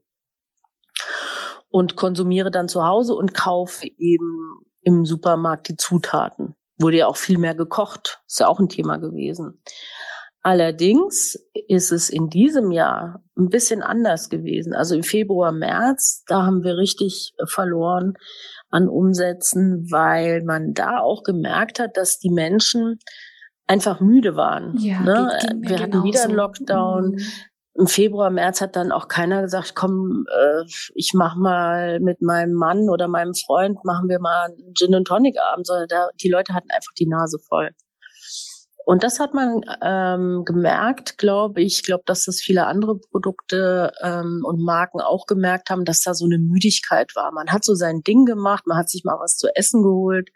und 1.70 1.96
konsumiere 1.96 2.52
dann 2.52 2.68
zu 2.68 2.86
Hause 2.86 3.16
und 3.16 3.34
kaufe 3.34 3.88
eben 3.98 4.60
im 4.82 5.06
Supermarkt 5.06 5.70
die 5.70 5.76
Zutaten. 5.76 6.56
Wurde 6.78 6.98
ja 6.98 7.08
auch 7.08 7.18
viel 7.18 7.38
mehr 7.38 7.56
gekocht, 7.56 8.22
ist 8.28 8.40
ja 8.40 8.48
auch 8.48 8.60
ein 8.60 8.70
Thema 8.70 8.98
gewesen. 8.98 9.62
Allerdings 10.44 11.40
ist 11.70 11.94
es 11.94 12.10
in 12.10 12.30
diesem 12.30 12.72
Jahr 12.72 13.24
ein 13.38 13.48
bisschen 13.48 13.82
anders 13.82 14.30
gewesen. 14.30 14.74
Also 14.74 14.96
im 14.96 15.04
Februar, 15.04 15.54
März, 15.54 16.26
da 16.28 16.44
haben 16.44 16.64
wir 16.64 16.76
richtig 16.78 17.34
verloren 17.46 18.16
an 18.70 18.90
Umsätzen, 18.90 19.90
weil 19.90 20.44
man 20.44 20.74
da 20.74 21.00
auch 21.00 21.24
gemerkt 21.24 21.80
hat, 21.80 21.96
dass 21.96 22.20
die 22.20 22.30
Menschen 22.30 23.00
einfach 23.68 24.02
müde 24.02 24.36
waren. 24.36 24.76
Ja, 24.80 25.00
ne? 25.00 25.32
Wir 25.62 25.80
hatten 25.80 26.04
wieder 26.04 26.24
einen 26.24 26.36
Lockdown. 26.36 27.12
Mhm. 27.12 27.20
Im 27.76 27.88
Februar, 27.88 28.30
März 28.30 28.60
hat 28.60 28.76
dann 28.76 28.92
auch 28.92 29.08
keiner 29.08 29.42
gesagt, 29.42 29.76
komm, 29.76 30.26
äh, 30.30 30.64
ich 30.94 31.14
mach 31.14 31.36
mal 31.36 32.02
mit 32.02 32.22
meinem 32.22 32.54
Mann 32.54 32.90
oder 32.90 33.08
meinem 33.08 33.34
Freund, 33.34 33.84
machen 33.86 34.10
wir 34.10 34.20
mal 34.20 34.48
einen 34.48 34.74
Gin 34.76 34.94
und 34.94 35.06
Tonic 35.06 35.38
Abend, 35.40 35.66
sondern 35.66 35.88
da, 35.88 36.10
die 36.22 36.30
Leute 36.30 36.54
hatten 36.54 36.70
einfach 36.70 36.92
die 37.00 37.08
Nase 37.08 37.40
voll. 37.40 37.72
Und 38.86 39.04
das 39.04 39.20
hat 39.20 39.34
man 39.34 39.62
ähm, 39.82 40.44
gemerkt, 40.46 41.18
glaube 41.18 41.62
ich. 41.62 41.78
Ich 41.78 41.84
glaube, 41.84 42.04
dass 42.06 42.26
das 42.26 42.42
viele 42.42 42.68
andere 42.68 42.98
Produkte 42.98 43.94
ähm, 44.02 44.44
und 44.46 44.62
Marken 44.62 45.00
auch 45.00 45.26
gemerkt 45.26 45.70
haben, 45.70 45.86
dass 45.86 46.02
da 46.02 46.14
so 46.14 46.26
eine 46.26 46.38
Müdigkeit 46.38 47.16
war. 47.16 47.32
Man 47.32 47.52
hat 47.52 47.64
so 47.64 47.76
sein 47.76 48.02
Ding 48.02 48.26
gemacht, 48.26 48.68
man 48.68 48.78
hat 48.78 48.90
sich 48.90 49.04
mal 49.04 49.20
was 49.20 49.38
zu 49.38 49.48
essen 49.56 49.84
geholt 49.84 50.30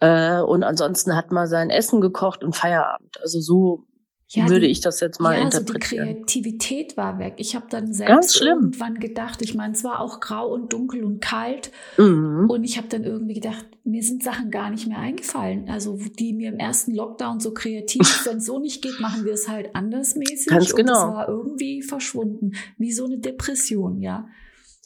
äh, 0.00 0.40
und 0.40 0.62
ansonsten 0.64 1.16
hat 1.16 1.32
man 1.32 1.46
sein 1.46 1.70
Essen 1.70 2.00
gekocht 2.00 2.44
und 2.44 2.54
Feierabend. 2.54 3.18
Also 3.20 3.40
so 3.40 3.84
ja, 4.28 4.48
würde 4.48 4.66
die, 4.66 4.72
ich 4.72 4.80
das 4.80 4.98
jetzt 5.00 5.20
mal 5.20 5.36
ja, 5.36 5.44
interpretieren. 5.44 6.08
Also 6.08 6.14
die 6.14 6.24
Kreativität 6.24 6.96
war 6.96 7.18
weg. 7.20 7.34
Ich 7.36 7.54
habe 7.54 7.66
dann 7.70 7.92
selbst 7.92 8.40
irgendwann 8.40 8.98
gedacht, 8.98 9.40
ich 9.40 9.54
meine, 9.54 9.74
es 9.74 9.84
war 9.84 10.00
auch 10.00 10.18
grau 10.18 10.52
und 10.52 10.72
dunkel 10.72 11.04
und 11.04 11.20
kalt. 11.20 11.70
Mhm. 11.96 12.50
Und 12.50 12.64
ich 12.64 12.76
habe 12.76 12.88
dann 12.88 13.04
irgendwie 13.04 13.34
gedacht, 13.34 13.64
mir 13.84 14.02
sind 14.02 14.24
Sachen 14.24 14.50
gar 14.50 14.70
nicht 14.70 14.88
mehr 14.88 14.98
eingefallen. 14.98 15.68
Also 15.68 15.96
die 16.18 16.32
mir 16.32 16.50
im 16.50 16.58
ersten 16.58 16.92
Lockdown 16.92 17.38
so 17.38 17.54
kreativ, 17.54 18.00
wenn 18.26 18.38
es 18.38 18.46
so 18.46 18.58
nicht 18.58 18.82
geht, 18.82 18.98
machen 18.98 19.24
wir 19.24 19.32
es 19.32 19.48
halt 19.48 19.76
andersmäßig. 19.76 20.48
Ganz 20.48 20.74
genau. 20.74 20.92
Und 20.92 21.08
das 21.08 21.14
war 21.14 21.28
irgendwie 21.28 21.82
verschwunden, 21.82 22.52
wie 22.78 22.90
so 22.90 23.04
eine 23.04 23.18
Depression, 23.18 24.00
ja. 24.00 24.28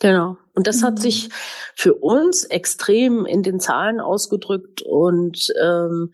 Genau. 0.01 0.37
Und 0.55 0.67
das 0.67 0.81
mhm. 0.81 0.87
hat 0.87 0.99
sich 0.99 1.31
für 1.75 1.95
uns 1.95 2.45
extrem 2.45 3.25
in 3.25 3.43
den 3.43 3.59
Zahlen 3.59 4.01
ausgedrückt 4.01 4.83
und 4.83 5.51
ähm, 5.63 6.13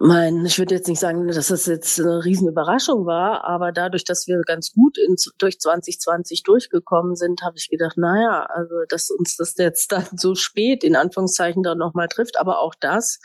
mein, 0.00 0.46
ich 0.46 0.58
würde 0.58 0.76
jetzt 0.76 0.86
nicht 0.86 1.00
sagen, 1.00 1.26
dass 1.26 1.48
das 1.48 1.66
jetzt 1.66 1.98
eine 1.98 2.24
Riesenüberraschung 2.24 3.04
war, 3.04 3.44
aber 3.44 3.72
dadurch, 3.72 4.04
dass 4.04 4.28
wir 4.28 4.40
ganz 4.42 4.72
gut 4.72 4.96
in, 4.96 5.16
durch 5.38 5.58
2020 5.58 6.44
durchgekommen 6.44 7.16
sind, 7.16 7.42
habe 7.42 7.56
ich 7.56 7.68
gedacht, 7.68 7.96
naja, 7.96 8.46
also 8.48 8.74
dass 8.88 9.10
uns 9.10 9.36
das 9.36 9.56
jetzt 9.58 9.90
dann 9.90 10.06
so 10.16 10.36
spät 10.36 10.84
in 10.84 10.94
Anführungszeichen 10.94 11.64
dann 11.64 11.78
nochmal 11.78 12.06
trifft, 12.06 12.38
aber 12.38 12.60
auch 12.60 12.74
das, 12.78 13.18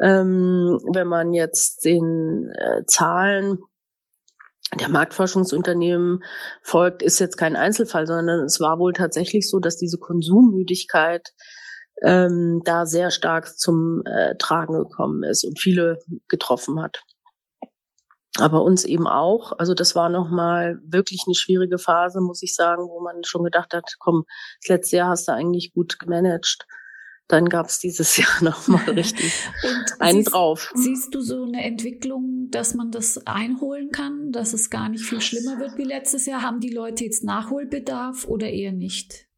ähm, 0.00 0.78
wenn 0.92 1.08
man 1.08 1.32
jetzt 1.32 1.84
den 1.84 2.48
äh, 2.58 2.84
Zahlen 2.86 3.58
der 4.78 4.90
Marktforschungsunternehmen 4.90 6.22
folgt, 6.62 7.02
ist 7.02 7.18
jetzt 7.18 7.36
kein 7.36 7.56
Einzelfall, 7.56 8.06
sondern 8.06 8.44
es 8.44 8.60
war 8.60 8.78
wohl 8.78 8.92
tatsächlich 8.92 9.50
so, 9.50 9.58
dass 9.58 9.76
diese 9.76 9.98
Konsummüdigkeit 9.98 11.32
ähm, 12.02 12.62
da 12.64 12.86
sehr 12.86 13.10
stark 13.10 13.58
zum 13.58 14.02
äh, 14.04 14.36
Tragen 14.36 14.74
gekommen 14.74 15.22
ist 15.22 15.44
und 15.44 15.58
viele 15.60 15.98
getroffen 16.28 16.80
hat. 16.80 17.02
Aber 18.38 18.62
uns 18.62 18.84
eben 18.84 19.06
auch. 19.06 19.52
Also 19.58 19.74
das 19.74 19.94
war 19.94 20.08
nochmal 20.08 20.80
wirklich 20.84 21.22
eine 21.26 21.36
schwierige 21.36 21.78
Phase, 21.78 22.20
muss 22.20 22.42
ich 22.42 22.54
sagen, 22.54 22.88
wo 22.88 23.00
man 23.00 23.22
schon 23.22 23.44
gedacht 23.44 23.72
hat, 23.72 23.94
komm, 24.00 24.24
das 24.60 24.68
letzte 24.70 24.96
Jahr 24.96 25.10
hast 25.10 25.28
du 25.28 25.32
eigentlich 25.32 25.72
gut 25.72 25.98
gemanagt. 26.00 26.66
Dann 27.28 27.48
gab 27.48 27.66
es 27.66 27.78
dieses 27.78 28.16
Jahr 28.18 28.42
nochmal 28.42 28.90
richtig 28.90 29.32
einen 30.00 30.18
siehst, 30.18 30.32
drauf. 30.32 30.72
Siehst 30.74 31.14
du 31.14 31.20
so 31.20 31.44
eine 31.44 31.64
Entwicklung, 31.64 32.48
dass 32.50 32.74
man 32.74 32.90
das 32.90 33.24
einholen 33.26 33.90
kann, 33.92 34.32
dass 34.32 34.52
es 34.52 34.68
gar 34.68 34.88
nicht 34.88 35.04
viel 35.04 35.20
schlimmer 35.20 35.60
wird 35.60 35.78
wie 35.78 35.84
letztes 35.84 36.26
Jahr? 36.26 36.42
Haben 36.42 36.60
die 36.60 36.74
Leute 36.74 37.04
jetzt 37.04 37.22
Nachholbedarf 37.22 38.26
oder 38.26 38.50
eher 38.50 38.72
nicht? 38.72 39.28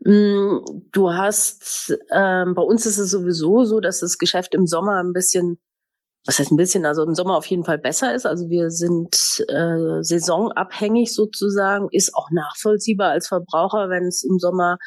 Mm, 0.00 0.58
du 0.92 1.12
hast, 1.12 1.96
ähm, 2.10 2.54
bei 2.54 2.62
uns 2.62 2.86
ist 2.86 2.98
es 2.98 3.10
sowieso 3.10 3.64
so, 3.64 3.80
dass 3.80 4.00
das 4.00 4.18
Geschäft 4.18 4.54
im 4.54 4.66
Sommer 4.66 5.02
ein 5.02 5.12
bisschen, 5.12 5.58
was 6.26 6.38
heißt 6.38 6.52
ein 6.52 6.56
bisschen, 6.56 6.86
also 6.86 7.02
im 7.02 7.14
Sommer 7.14 7.36
auf 7.36 7.46
jeden 7.46 7.64
Fall 7.64 7.78
besser 7.78 8.14
ist. 8.14 8.26
Also 8.26 8.48
wir 8.48 8.70
sind 8.70 9.44
äh, 9.48 10.02
saisonabhängig 10.02 11.14
sozusagen, 11.14 11.88
ist 11.90 12.14
auch 12.14 12.30
nachvollziehbar 12.30 13.10
als 13.10 13.28
Verbraucher, 13.28 13.88
wenn 13.90 14.04
es 14.06 14.22
im 14.22 14.38
Sommer 14.38 14.78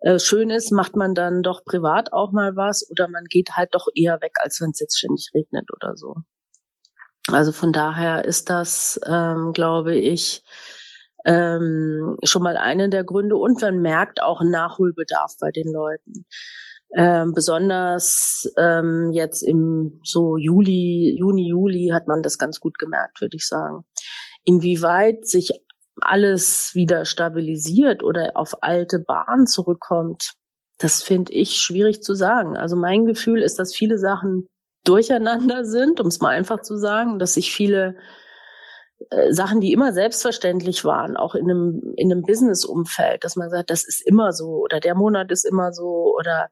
äh, 0.00 0.18
schön 0.18 0.50
ist, 0.50 0.72
macht 0.72 0.96
man 0.96 1.14
dann 1.14 1.42
doch 1.42 1.64
privat 1.64 2.12
auch 2.12 2.32
mal 2.32 2.56
was 2.56 2.88
oder 2.90 3.08
man 3.08 3.24
geht 3.26 3.52
halt 3.56 3.74
doch 3.74 3.86
eher 3.94 4.20
weg, 4.20 4.36
als 4.40 4.60
wenn 4.60 4.70
es 4.70 4.80
jetzt 4.80 4.98
ständig 4.98 5.30
regnet 5.32 5.68
oder 5.72 5.96
so. 5.96 6.16
Also 7.28 7.52
von 7.52 7.72
daher 7.72 8.24
ist 8.24 8.50
das, 8.50 9.00
ähm, 9.06 9.52
glaube 9.52 9.94
ich, 9.94 10.42
ähm, 11.24 12.16
schon 12.24 12.42
mal 12.42 12.56
einer 12.56 12.88
der 12.88 13.04
Gründe. 13.04 13.36
Und 13.36 13.60
man 13.60 13.80
merkt 13.80 14.22
auch 14.22 14.42
Nachholbedarf 14.42 15.34
bei 15.40 15.50
den 15.50 15.72
Leuten. 15.72 16.26
Ähm, 16.94 17.32
besonders 17.32 18.52
ähm, 18.58 19.10
jetzt 19.12 19.42
im 19.42 20.00
so 20.04 20.36
Juli, 20.36 21.16
Juni, 21.18 21.48
Juli 21.48 21.90
hat 21.92 22.06
man 22.06 22.22
das 22.22 22.36
ganz 22.36 22.60
gut 22.60 22.78
gemerkt, 22.78 23.20
würde 23.20 23.36
ich 23.36 23.46
sagen. 23.46 23.84
Inwieweit 24.44 25.26
sich 25.26 25.52
alles 26.00 26.74
wieder 26.74 27.04
stabilisiert 27.04 28.02
oder 28.02 28.32
auf 28.34 28.62
alte 28.62 28.98
Bahn 28.98 29.46
zurückkommt, 29.46 30.32
das 30.78 31.02
finde 31.02 31.32
ich 31.32 31.58
schwierig 31.58 32.02
zu 32.02 32.14
sagen. 32.14 32.56
Also 32.56 32.76
mein 32.76 33.06
Gefühl 33.06 33.40
ist, 33.40 33.58
dass 33.58 33.74
viele 33.74 33.98
Sachen 33.98 34.48
durcheinander 34.84 35.64
sind, 35.64 36.00
um 36.00 36.08
es 36.08 36.20
mal 36.20 36.30
einfach 36.30 36.60
zu 36.60 36.76
sagen, 36.76 37.18
dass 37.18 37.34
sich 37.34 37.54
viele 37.54 37.96
äh, 39.10 39.32
Sachen, 39.32 39.60
die 39.60 39.72
immer 39.72 39.92
selbstverständlich 39.92 40.84
waren, 40.84 41.16
auch 41.16 41.34
in 41.34 41.50
einem, 41.50 41.94
in 41.96 42.10
einem 42.10 42.22
Business-Umfeld, 42.22 43.24
dass 43.24 43.36
man 43.36 43.50
sagt, 43.50 43.70
das 43.70 43.84
ist 43.86 44.06
immer 44.06 44.32
so 44.32 44.62
oder 44.62 44.80
der 44.80 44.94
Monat 44.94 45.30
ist 45.30 45.44
immer 45.44 45.72
so 45.72 46.14
oder 46.18 46.48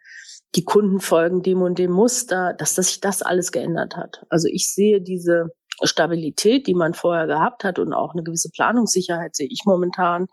die 0.55 0.65
Kunden 0.65 1.01
folgen 1.01 1.43
dem 1.43 1.63
und 1.63 1.79
dem 1.79 1.93
Muster, 1.93 2.55
dass, 2.55 2.75
dass 2.75 2.89
sich 2.89 3.01
das 3.01 3.23
alles 3.23 3.53
geändert 3.53 3.97
hat. 3.97 4.25
Also 4.29 4.49
ich 4.51 4.73
sehe 4.75 5.01
diese 5.01 5.51
Stabilität, 5.83 6.67
die 6.67 6.75
man 6.75 6.95
vorher 6.95 7.27
gehabt 7.27 7.65
hat 7.65 7.79
und 7.79 7.93
auch 7.93 8.13
eine 8.13 8.23
gewisse 8.23 8.51
Planungssicherheit 8.51 9.35
sehe 9.35 9.49
ich 9.49 9.63
momentan 9.65 10.27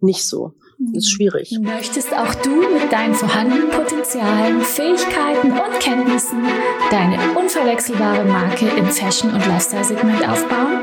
nicht 0.00 0.24
so. 0.24 0.52
Das 0.78 1.04
ist 1.04 1.10
schwierig. 1.10 1.58
Möchtest 1.60 2.14
auch 2.14 2.32
du 2.36 2.54
mit 2.72 2.92
deinen 2.92 3.14
vorhandenen 3.14 3.68
Potenzialen, 3.68 4.60
Fähigkeiten 4.60 5.50
und 5.50 5.80
Kenntnissen 5.80 6.44
deine 6.92 7.18
unverwechselbare 7.36 8.24
Marke 8.24 8.68
im 8.68 8.86
Fashion- 8.86 9.32
und 9.32 9.44
Lifestyle-Segment 9.44 10.28
aufbauen? 10.28 10.82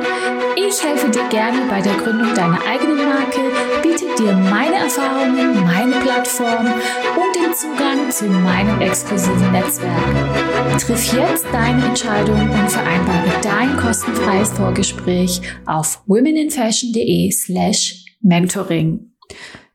Ich 0.57 0.83
helfe 0.83 1.09
dir 1.09 1.25
gerne 1.29 1.59
bei 1.69 1.81
der 1.81 1.93
Gründung 1.93 2.33
deiner 2.35 2.59
eigenen 2.65 2.97
Marke, 2.97 3.39
biete 3.83 4.05
dir 4.17 4.33
meine 4.33 4.75
Erfahrungen, 4.75 5.63
meine 5.63 5.95
Plattform 6.01 6.65
und 6.65 7.35
den 7.35 7.53
Zugang 7.53 8.11
zu 8.11 8.25
meinem 8.25 8.81
exklusiven 8.81 9.51
Netzwerk. 9.53 10.79
Triff 10.79 11.13
jetzt 11.13 11.45
deine 11.53 11.85
Entscheidung 11.85 12.41
und 12.41 12.69
vereinbare 12.69 13.31
dein 13.41 13.77
kostenfreies 13.77 14.51
Vorgespräch 14.51 15.41
auf 15.65 16.01
womeninfashion.de 16.05 17.31
slash 17.31 18.04
mentoring. 18.25 19.11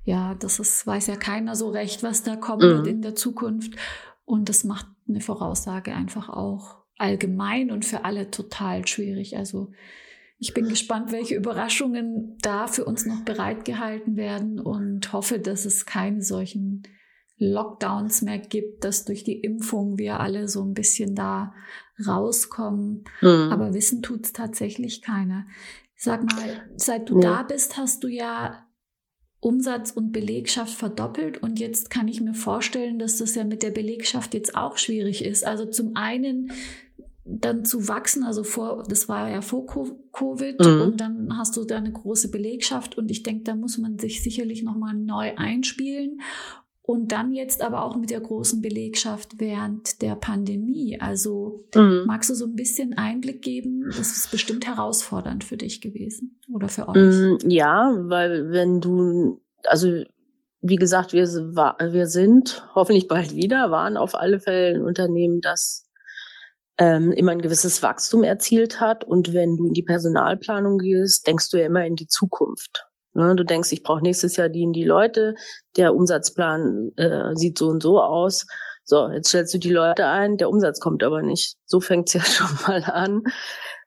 Ja, 0.05 0.35
das 0.35 0.59
ist, 0.59 0.87
weiß 0.87 1.07
ja 1.07 1.17
keiner 1.17 1.55
so 1.55 1.71
recht, 1.71 2.03
was 2.03 2.23
da 2.23 2.37
kommen 2.37 2.69
mhm. 2.69 2.77
wird 2.77 2.87
in 2.87 3.03
der 3.03 3.15
Zukunft. 3.15 3.75
Und 4.25 4.49
das 4.49 4.65
macht 4.65 4.87
eine 5.09 5.21
Voraussage 5.21 5.95
einfach 5.95 6.29
auch 6.29 6.79
allgemein 6.97 7.71
und 7.71 7.85
für 7.85 8.05
alle 8.05 8.31
total 8.31 8.87
schwierig. 8.87 9.37
Also 9.37 9.73
ich 10.39 10.55
bin 10.55 10.69
gespannt, 10.69 11.13
welche 11.13 11.37
Überraschungen 11.37 12.37
da 12.43 12.67
für 12.67 12.85
uns 12.85 13.07
noch 13.07 13.25
bereitgehalten 13.25 14.17
werden 14.17 14.59
und 14.59 15.13
hoffe, 15.13 15.39
dass 15.39 15.65
es 15.65 15.87
keine 15.87 16.23
solchen 16.23 16.83
Lockdowns 17.37 18.23
mehr 18.23 18.39
gibt, 18.39 18.85
dass 18.85 19.05
durch 19.05 19.25
die 19.25 19.41
Impfung 19.41 19.99
wir 19.99 20.21
alle 20.21 20.49
so 20.49 20.63
ein 20.63 20.75
bisschen 20.75 21.15
da 21.15 21.55
rauskommen. 22.07 23.05
Mhm. 23.21 23.51
Aber 23.51 23.75
wissen 23.75 24.03
tut's 24.03 24.33
tatsächlich 24.33 25.03
keiner. 25.03 25.47
Sag 26.03 26.25
mal, 26.25 26.63
seit 26.77 27.11
du 27.11 27.21
ja. 27.21 27.21
da 27.21 27.43
bist, 27.43 27.77
hast 27.77 28.03
du 28.05 28.09
ja 28.09 28.67
Umsatz 29.39 29.91
und 29.91 30.13
Belegschaft 30.13 30.73
verdoppelt 30.73 31.43
und 31.43 31.61
jetzt 31.61 31.91
kann 31.91 32.09
ich 32.09 32.23
mir 32.23 32.33
vorstellen, 32.33 32.99
dass 32.99 33.19
das 33.19 33.35
ja 33.35 33.45
mit 33.45 33.63
der 33.63 33.71
Belegschaft 33.71 34.33
jetzt 34.33 34.57
auch 34.57 34.79
schwierig 34.79 35.23
ist. 35.23 35.47
Also 35.47 35.67
zum 35.67 35.97
einen 35.97 36.53
dann 37.27 37.67
zu 37.67 37.87
wachsen, 37.87 38.25
also 38.25 38.45
vor, 38.45 38.85
das 38.89 39.11
war 39.11 39.29
ja 39.29 39.43
vor 39.43 39.67
Covid 39.67 40.59
mhm. 40.59 40.81
und 40.81 41.01
dann 41.03 41.37
hast 41.37 41.59
du 41.59 41.65
da 41.65 41.77
eine 41.77 41.93
große 41.93 42.31
Belegschaft 42.31 42.97
und 42.97 43.11
ich 43.11 43.23
denke, 43.23 43.45
da 43.45 43.55
muss 43.55 43.77
man 43.77 43.99
sich 43.99 44.23
sicherlich 44.23 44.63
nochmal 44.63 44.95
neu 44.95 45.35
einspielen 45.37 46.23
und 46.91 47.13
dann 47.13 47.33
jetzt 47.33 47.63
aber 47.63 47.85
auch 47.85 47.95
mit 47.95 48.11
der 48.11 48.19
großen 48.19 48.61
Belegschaft 48.61 49.39
während 49.39 50.03
der 50.03 50.17
Pandemie. 50.17 50.99
Also 51.01 51.65
mhm. 51.73 52.03
magst 52.05 52.31
du 52.31 52.35
so 52.35 52.47
ein 52.47 52.57
bisschen 52.57 52.99
Einblick 52.99 53.43
geben? 53.43 53.85
Das 53.97 54.17
ist 54.17 54.33
bestimmt 54.33 54.67
herausfordernd 54.67 55.45
für 55.45 55.57
dich 55.57 55.81
gewesen 55.81 56.41
oder 56.53 56.69
für 56.69 56.89
euch. 56.89 56.97
Mm, 56.97 57.37
ja, 57.49 57.95
weil 57.97 58.51
wenn 58.51 58.81
du, 58.81 59.41
also 59.63 60.03
wie 60.63 60.75
gesagt, 60.75 61.13
wir, 61.13 61.29
wir 61.29 62.07
sind 62.09 62.69
hoffentlich 62.75 63.07
bald 63.07 63.37
wieder, 63.37 63.71
waren 63.71 63.97
auf 63.97 64.17
alle 64.17 64.41
Fälle 64.41 64.75
ein 64.75 64.83
Unternehmen, 64.83 65.41
das 65.41 65.89
ähm, 66.77 67.13
immer 67.13 67.31
ein 67.31 67.41
gewisses 67.41 67.85
Wachstum 67.85 68.25
erzielt 68.25 68.81
hat. 68.81 69.05
Und 69.05 69.33
wenn 69.33 69.57
du 69.57 69.69
in 69.69 69.75
die 69.75 69.85
Personalplanung 69.85 70.79
gehst, 70.79 71.25
denkst 71.29 71.51
du 71.51 71.59
ja 71.59 71.67
immer 71.67 71.87
in 71.87 71.95
die 71.95 72.09
Zukunft. 72.09 72.90
Ne, 73.13 73.35
du 73.35 73.45
denkst, 73.45 73.73
ich 73.73 73.83
brauche 73.83 74.03
nächstes 74.03 74.37
Jahr 74.37 74.49
die 74.49 74.65
und 74.65 74.73
die 74.73 74.85
Leute, 74.85 75.35
der 75.77 75.95
Umsatzplan 75.95 76.93
äh, 76.97 77.35
sieht 77.35 77.59
so 77.59 77.69
und 77.69 77.83
so 77.83 78.01
aus. 78.01 78.47
So, 78.85 79.09
jetzt 79.11 79.29
stellst 79.29 79.55
du 79.55 79.59
die 79.59 79.71
Leute 79.71 80.07
ein, 80.07 80.37
der 80.37 80.49
Umsatz 80.49 80.81
kommt 80.81 81.03
aber 81.03 81.23
nicht. 81.23 81.57
So 81.67 81.81
fängt's 81.81 82.13
ja 82.15 82.23
schon 82.23 82.57
mal 82.67 82.83
an, 82.85 83.23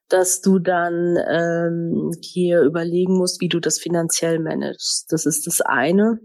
dass 0.09 0.41
du 0.41 0.59
dann 0.59 1.17
ähm, 1.29 2.11
hier 2.21 2.61
überlegen 2.61 3.17
musst, 3.17 3.41
wie 3.41 3.49
du 3.49 3.59
das 3.59 3.79
finanziell 3.79 4.39
managst. 4.39 5.11
Das 5.11 5.25
ist 5.25 5.47
das 5.47 5.61
eine. 5.61 6.19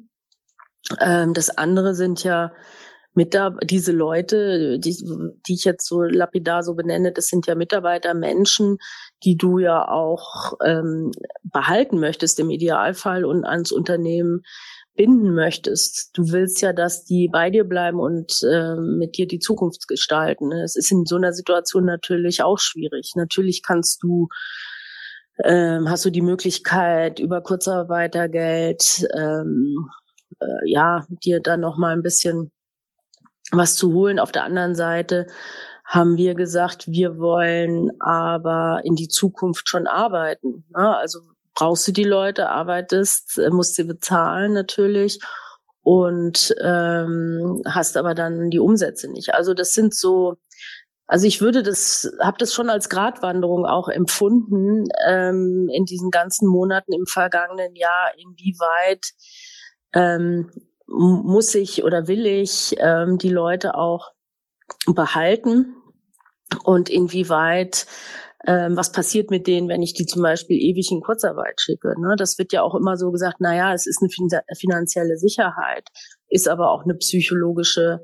Ähm, 1.00 1.34
das 1.34 1.50
andere 1.50 1.94
sind 1.94 2.24
ja 2.24 2.52
Mitab 3.18 3.58
diese 3.64 3.90
Leute, 3.90 4.78
die, 4.78 4.96
die 5.48 5.54
ich 5.54 5.64
jetzt 5.64 5.88
so 5.88 6.02
lapidar 6.02 6.62
so 6.62 6.74
benenne, 6.74 7.10
das 7.10 7.26
sind 7.26 7.48
ja 7.48 7.56
Mitarbeiter, 7.56 8.14
Menschen, 8.14 8.78
die 9.24 9.36
du 9.36 9.58
ja 9.58 9.88
auch 9.88 10.52
ähm, 10.64 11.10
behalten 11.42 11.98
möchtest 11.98 12.38
im 12.38 12.48
Idealfall 12.48 13.24
und 13.24 13.44
ans 13.44 13.72
Unternehmen 13.72 14.42
binden 14.94 15.34
möchtest. 15.34 16.10
Du 16.16 16.30
willst 16.30 16.62
ja, 16.62 16.72
dass 16.72 17.04
die 17.04 17.28
bei 17.28 17.50
dir 17.50 17.64
bleiben 17.64 17.98
und 17.98 18.40
äh, 18.48 18.76
mit 18.76 19.18
dir 19.18 19.26
die 19.26 19.40
Zukunft 19.40 19.88
gestalten. 19.88 20.52
Es 20.52 20.76
ist 20.76 20.92
in 20.92 21.04
so 21.04 21.16
einer 21.16 21.32
Situation 21.32 21.84
natürlich 21.84 22.44
auch 22.44 22.60
schwierig. 22.60 23.14
Natürlich 23.16 23.64
kannst 23.64 24.00
du 24.00 24.28
ähm, 25.44 25.90
hast 25.90 26.04
du 26.04 26.10
die 26.10 26.22
Möglichkeit 26.22 27.18
über 27.18 27.40
Kurzarbeitergeld 27.40 29.08
ähm, 29.16 29.88
äh, 30.40 30.70
ja 30.70 31.04
dir 31.24 31.40
dann 31.40 31.60
noch 31.60 31.78
mal 31.78 31.92
ein 31.92 32.02
bisschen 32.02 32.52
was 33.52 33.76
zu 33.76 33.92
holen. 33.92 34.18
Auf 34.18 34.32
der 34.32 34.44
anderen 34.44 34.74
Seite 34.74 35.26
haben 35.84 36.16
wir 36.16 36.34
gesagt, 36.34 36.86
wir 36.88 37.18
wollen 37.18 37.90
aber 38.00 38.80
in 38.84 38.94
die 38.94 39.08
Zukunft 39.08 39.68
schon 39.68 39.86
arbeiten. 39.86 40.64
Ne? 40.76 40.96
Also 40.96 41.20
brauchst 41.54 41.88
du 41.88 41.92
die 41.92 42.04
Leute, 42.04 42.50
arbeitest, 42.50 43.38
äh, 43.38 43.50
musst 43.50 43.74
sie 43.74 43.84
bezahlen 43.84 44.52
natürlich 44.52 45.18
und 45.82 46.54
ähm, 46.62 47.62
hast 47.66 47.96
aber 47.96 48.14
dann 48.14 48.50
die 48.50 48.58
Umsätze 48.58 49.10
nicht. 49.10 49.34
Also 49.34 49.54
das 49.54 49.72
sind 49.72 49.94
so, 49.94 50.36
also 51.06 51.26
ich 51.26 51.40
würde 51.40 51.62
das, 51.62 52.12
habe 52.20 52.36
das 52.36 52.52
schon 52.52 52.68
als 52.68 52.90
Gratwanderung 52.90 53.64
auch 53.64 53.88
empfunden 53.88 54.84
ähm, 55.06 55.70
in 55.72 55.86
diesen 55.86 56.10
ganzen 56.10 56.46
Monaten 56.46 56.92
im 56.92 57.06
vergangenen 57.06 57.74
Jahr, 57.74 58.12
inwieweit 58.18 59.06
ähm, 59.94 60.50
muss 60.88 61.54
ich 61.54 61.84
oder 61.84 62.08
will 62.08 62.26
ich 62.26 62.74
ähm, 62.78 63.18
die 63.18 63.30
Leute 63.30 63.74
auch 63.74 64.12
behalten 64.86 65.76
und 66.64 66.88
inwieweit 66.88 67.86
ähm, 68.46 68.76
was 68.76 68.92
passiert 68.92 69.30
mit 69.30 69.46
denen, 69.46 69.68
wenn 69.68 69.82
ich 69.82 69.94
die 69.94 70.06
zum 70.06 70.22
Beispiel 70.22 70.56
ewig 70.56 70.90
in 70.90 71.00
Kurzarbeit 71.00 71.60
schicke. 71.60 72.00
Ne? 72.00 72.14
Das 72.16 72.38
wird 72.38 72.52
ja 72.52 72.62
auch 72.62 72.74
immer 72.74 72.96
so 72.96 73.10
gesagt, 73.10 73.36
na 73.40 73.54
ja, 73.54 73.74
es 73.74 73.86
ist 73.86 74.00
eine 74.00 74.42
finanzielle 74.56 75.16
Sicherheit, 75.16 75.88
ist 76.28 76.48
aber 76.48 76.70
auch 76.70 76.84
eine 76.84 76.94
psychologische 76.94 78.00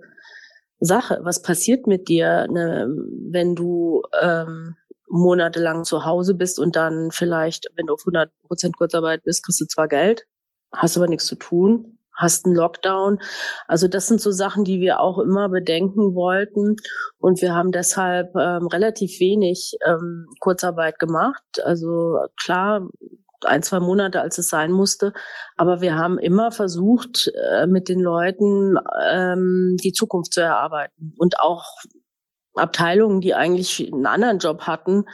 Sache. 0.81 1.21
Was 1.23 1.41
passiert 1.41 1.87
mit 1.87 2.09
dir, 2.09 2.47
ne, 2.51 2.89
wenn 3.31 3.55
du 3.55 4.03
ähm, 4.21 4.77
monatelang 5.09 5.85
zu 5.85 6.05
Hause 6.05 6.35
bist 6.35 6.59
und 6.59 6.77
dann 6.77 7.11
vielleicht, 7.13 7.69
wenn 7.77 7.87
du 7.87 7.95
auf 7.95 8.03
100 8.03 8.31
Prozent 8.43 8.77
Kurzarbeit 8.77 9.23
bist, 9.23 9.45
kriegst 9.45 9.61
du 9.61 9.67
zwar 9.67 9.89
Geld, 9.89 10.25
hast 10.73 10.97
aber 10.97 11.07
nichts 11.07 11.27
zu 11.27 11.37
tun, 11.37 11.99
hast 12.17 12.47
einen 12.47 12.55
Lockdown. 12.55 13.19
Also 13.67 13.89
das 13.89 14.07
sind 14.07 14.21
so 14.21 14.31
Sachen, 14.31 14.65
die 14.65 14.81
wir 14.81 15.01
auch 15.01 15.19
immer 15.19 15.49
bedenken 15.49 16.15
wollten. 16.15 16.77
Und 17.19 17.43
wir 17.43 17.55
haben 17.55 17.73
deshalb 17.73 18.35
ähm, 18.37 18.67
relativ 18.67 19.21
wenig 19.21 19.77
ähm, 19.87 20.27
Kurzarbeit 20.41 20.99
gemacht. 20.99 21.43
Also 21.65 22.19
klar, 22.41 22.89
ein, 23.45 23.63
zwei 23.63 23.81
Monate, 23.81 24.21
als 24.21 24.39
es 24.39 24.49
sein 24.49 24.73
musste. 24.73 25.13
Aber 25.57 25.81
wir 25.81 25.97
haben 25.97 26.19
immer 26.19 26.51
versucht, 26.51 27.31
äh, 27.53 27.67
mit 27.67 27.89
den 27.89 28.01
Leuten 28.01 28.77
ähm, 29.11 29.77
die 29.83 29.93
Zukunft 29.93 30.33
zu 30.33 30.41
erarbeiten. 30.41 31.15
Und 31.19 31.41
auch 31.41 31.65
Abteilungen, 32.55 33.21
die 33.21 33.35
eigentlich 33.35 33.93
einen 33.93 34.07
anderen 34.07 34.39
Job 34.39 34.63
hatten, 34.63 35.05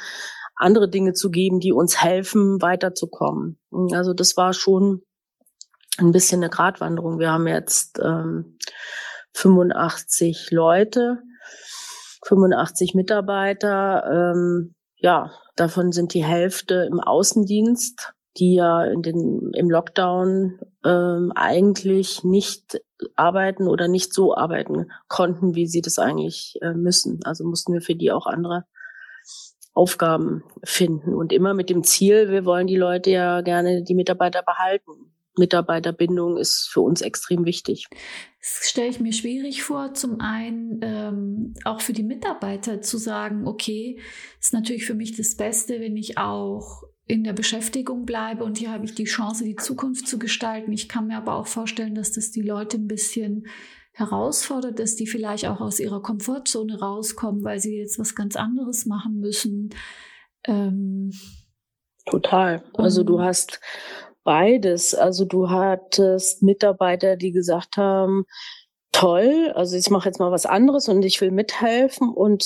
andere 0.57 0.91
Dinge 0.91 1.15
zu 1.15 1.31
geben, 1.31 1.59
die 1.59 1.73
uns 1.73 2.03
helfen, 2.03 2.61
weiterzukommen. 2.61 3.59
Also 3.93 4.13
das 4.13 4.37
war 4.37 4.53
schon 4.53 5.03
ein 6.01 6.13
bisschen 6.13 6.43
eine 6.43 6.51
Gratwanderung. 6.51 7.19
Wir 7.19 7.31
haben 7.31 7.47
jetzt 7.47 7.99
ähm, 8.03 8.59
85 9.35 10.51
Leute, 10.51 11.19
85 12.27 12.95
Mitarbeiter. 12.95 14.33
Ähm, 14.35 14.75
ja, 14.97 15.33
davon 15.57 15.93
sind 15.93 16.15
die 16.15 16.25
Hälfte 16.25 16.87
im 16.91 17.01
Außendienst, 17.01 18.13
die 18.37 18.55
ja 18.55 18.85
in 18.85 19.03
den, 19.03 19.53
im 19.55 19.71
Lockdown 19.71 20.59
ähm, 20.85 21.33
eigentlich 21.35 22.23
nicht 22.25 22.81
arbeiten 23.17 23.67
oder 23.67 23.89
nicht 23.89 24.13
so 24.13 24.37
arbeiten 24.37 24.91
konnten, 25.09 25.55
wie 25.55 25.67
sie 25.67 25.81
das 25.81 25.99
eigentlich 25.99 26.57
äh, 26.61 26.75
müssen. 26.75 27.21
Also 27.25 27.45
mussten 27.45 27.73
wir 27.73 27.81
für 27.81 27.95
die 27.95 28.13
auch 28.13 28.27
andere 28.27 28.65
Aufgaben 29.73 30.45
finden 30.65 31.15
und 31.15 31.33
immer 31.33 31.55
mit 31.55 31.71
dem 31.71 31.85
Ziel, 31.85 32.31
wir 32.31 32.45
wollen 32.45 32.67
die 32.67 32.77
Leute 32.77 33.11
ja 33.11 33.41
gerne, 33.41 33.83
die 33.83 33.95
Mitarbeiter 33.95 34.43
behalten 34.43 35.11
Mitarbeiterbindung 35.41 36.37
ist 36.37 36.69
für 36.71 36.81
uns 36.81 37.01
extrem 37.01 37.45
wichtig. 37.45 37.89
Das 38.41 38.71
stelle 38.71 38.89
ich 38.89 39.01
mir 39.01 39.13
schwierig 39.13 39.65
vor, 39.65 39.93
zum 39.95 40.21
einen 40.21 40.81
ähm, 40.83 41.55
auch 41.65 41.81
für 41.81 41.93
die 41.93 42.05
Mitarbeiter 42.05 42.81
zu 42.81 42.97
sagen, 42.97 43.47
okay, 43.47 43.99
ist 44.39 44.53
natürlich 44.53 44.87
für 44.87 44.95
mich 44.95 45.17
das 45.17 45.37
Beste, 45.37 45.81
wenn 45.81 45.97
ich 45.97 46.17
auch 46.17 46.85
in 47.07 47.25
der 47.25 47.33
Beschäftigung 47.33 48.07
bleibe 48.07 48.45
und 48.45 48.59
hier 48.59 48.71
habe 48.71 48.85
ich 48.85 48.95
die 48.95 49.05
Chance, 49.05 49.45
die 49.45 49.57
Zukunft 49.57 50.07
zu 50.07 50.19
gestalten. 50.19 50.73
Ich 50.73 50.89
kann 50.89 51.09
mir 51.09 51.17
aber 51.17 51.35
auch 51.35 51.49
vorstellen, 51.49 51.97
dass 51.97 52.13
das 52.13 52.31
die 52.31 52.43
Leute 52.43 52.77
ein 52.77 52.87
bisschen 52.87 53.47
herausfordert, 53.93 54.79
dass 54.79 54.95
die 54.95 55.09
vielleicht 55.09 55.47
auch 55.47 55.61
aus 55.61 55.81
ihrer 55.81 56.01
Komfortzone 56.01 56.79
rauskommen, 56.79 57.43
weil 57.43 57.59
sie 57.59 57.77
jetzt 57.77 57.99
was 57.99 58.15
ganz 58.15 58.37
anderes 58.37 58.87
machen 58.87 59.19
müssen. 59.19 59.71
Ähm, 60.45 61.11
Total. 62.07 62.63
Also 62.75 63.03
du 63.03 63.21
hast 63.21 63.61
beides. 64.31 64.95
Also 64.95 65.25
du 65.25 65.51
hattest 65.51 66.41
Mitarbeiter, 66.41 67.17
die 67.17 67.33
gesagt 67.33 67.77
haben, 67.77 68.27
toll, 68.93 69.51
also 69.57 69.77
ich 69.77 69.91
mache 69.91 70.09
jetzt 70.09 70.21
mal 70.21 70.31
was 70.31 70.47
anderes 70.47 70.89
und 70.89 71.05
ich 71.05 71.21
will 71.21 71.33
mithelfen 71.33 72.09
und 72.09 72.45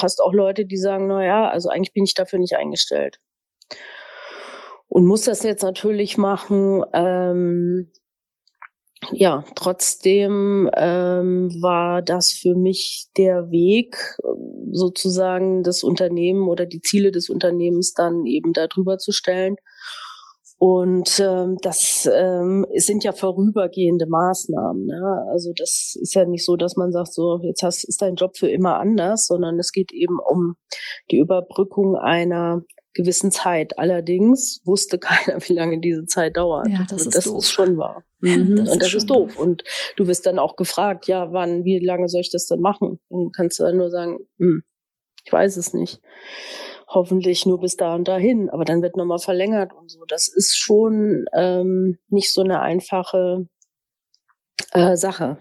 hast 0.00 0.22
auch 0.22 0.32
Leute, 0.32 0.64
die 0.64 0.78
sagen, 0.78 1.08
na 1.08 1.22
ja, 1.22 1.50
also 1.50 1.68
eigentlich 1.68 1.92
bin 1.92 2.04
ich 2.04 2.14
dafür 2.14 2.38
nicht 2.38 2.56
eingestellt. 2.56 3.18
Und 4.88 5.04
muss 5.04 5.24
das 5.24 5.42
jetzt 5.42 5.62
natürlich 5.62 6.16
machen, 6.16 6.82
ähm, 6.94 7.92
ja, 9.12 9.44
trotzdem 9.56 10.70
ähm, 10.74 11.50
war 11.60 12.00
das 12.00 12.32
für 12.32 12.54
mich 12.54 13.08
der 13.18 13.50
Weg, 13.50 14.16
sozusagen 14.72 15.62
das 15.62 15.82
Unternehmen 15.82 16.48
oder 16.48 16.64
die 16.64 16.80
Ziele 16.80 17.12
des 17.12 17.28
Unternehmens 17.28 17.92
dann 17.92 18.24
eben 18.24 18.54
darüber 18.54 18.96
zu 18.96 19.12
stellen. 19.12 19.56
Und 20.58 21.20
ähm, 21.20 21.58
das 21.60 22.08
ähm, 22.10 22.66
sind 22.76 23.04
ja 23.04 23.12
vorübergehende 23.12 24.06
Maßnahmen. 24.06 24.86
Ne? 24.86 25.26
Also 25.30 25.52
das 25.54 25.94
ist 26.00 26.14
ja 26.14 26.24
nicht 26.24 26.46
so, 26.46 26.56
dass 26.56 26.76
man 26.76 26.92
sagt, 26.92 27.12
so 27.12 27.40
jetzt 27.42 27.62
hast, 27.62 27.84
ist 27.84 28.00
dein 28.00 28.14
Job 28.14 28.38
für 28.38 28.48
immer 28.48 28.78
anders, 28.78 29.26
sondern 29.26 29.58
es 29.58 29.70
geht 29.70 29.92
eben 29.92 30.18
um 30.18 30.56
die 31.10 31.18
Überbrückung 31.18 31.96
einer 31.96 32.62
gewissen 32.94 33.30
Zeit. 33.30 33.78
Allerdings 33.78 34.62
wusste 34.64 34.98
keiner, 34.98 35.38
wie 35.46 35.52
lange 35.52 35.78
diese 35.78 36.06
Zeit 36.06 36.38
dauert. 36.38 36.68
Ja, 36.68 36.86
das, 36.88 37.02
ist, 37.02 37.14
das 37.14 37.24
doof. 37.24 37.38
ist 37.38 37.50
schon 37.50 37.76
wahr. 37.76 38.02
Mhm. 38.20 38.56
Das 38.56 38.70
und 38.70 38.80
das 38.80 38.88
ist, 38.88 38.94
ist 38.94 39.10
doof. 39.10 39.34
doof. 39.34 39.38
Und 39.38 39.62
du 39.96 40.06
wirst 40.06 40.24
dann 40.24 40.38
auch 40.38 40.56
gefragt, 40.56 41.06
ja, 41.06 41.32
wann, 41.32 41.64
wie 41.64 41.78
lange 41.78 42.08
soll 42.08 42.22
ich 42.22 42.30
das 42.30 42.46
denn 42.46 42.60
machen? 42.60 42.98
Und 43.08 43.36
kannst 43.36 43.60
du 43.60 43.64
dann 43.64 43.76
nur 43.76 43.90
sagen, 43.90 44.20
hm, 44.38 44.62
ich 45.22 45.30
weiß 45.30 45.58
es 45.58 45.74
nicht. 45.74 46.00
Hoffentlich 46.88 47.46
nur 47.46 47.60
bis 47.60 47.76
da 47.76 47.94
und 47.94 48.08
dahin. 48.08 48.48
Aber 48.50 48.64
dann 48.64 48.82
wird 48.82 48.96
nochmal 48.96 49.18
verlängert 49.18 49.72
und 49.72 49.90
so. 49.90 50.04
Das 50.06 50.28
ist 50.28 50.56
schon 50.56 51.24
ähm, 51.34 51.98
nicht 52.08 52.32
so 52.32 52.42
eine 52.42 52.60
einfache 52.60 53.48
äh, 54.72 54.96
Sache. 54.96 55.38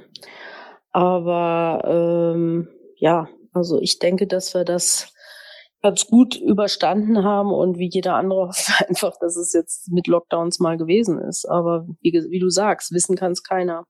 Aber 0.91 2.34
ähm, 2.36 2.69
ja, 2.97 3.27
also 3.53 3.79
ich 3.81 3.99
denke, 3.99 4.27
dass 4.27 4.53
wir 4.53 4.63
das 4.63 5.13
ganz 5.81 6.08
gut 6.08 6.36
überstanden 6.36 7.23
haben 7.23 7.53
und 7.53 7.77
wie 7.77 7.89
jeder 7.91 8.15
andere 8.15 8.49
einfach, 8.88 9.17
dass 9.19 9.36
es 9.36 9.53
jetzt 9.53 9.91
mit 9.91 10.08
Lockdowns 10.08 10.60
mal 10.60 10.77
gewesen 10.77 11.19
ist. 11.19 11.45
Aber 11.45 11.86
wie, 12.01 12.12
wie 12.29 12.39
du 12.39 12.49
sagst, 12.49 12.91
wissen 12.91 13.15
kann 13.15 13.34
es 13.34 13.43
keiner. 13.43 13.86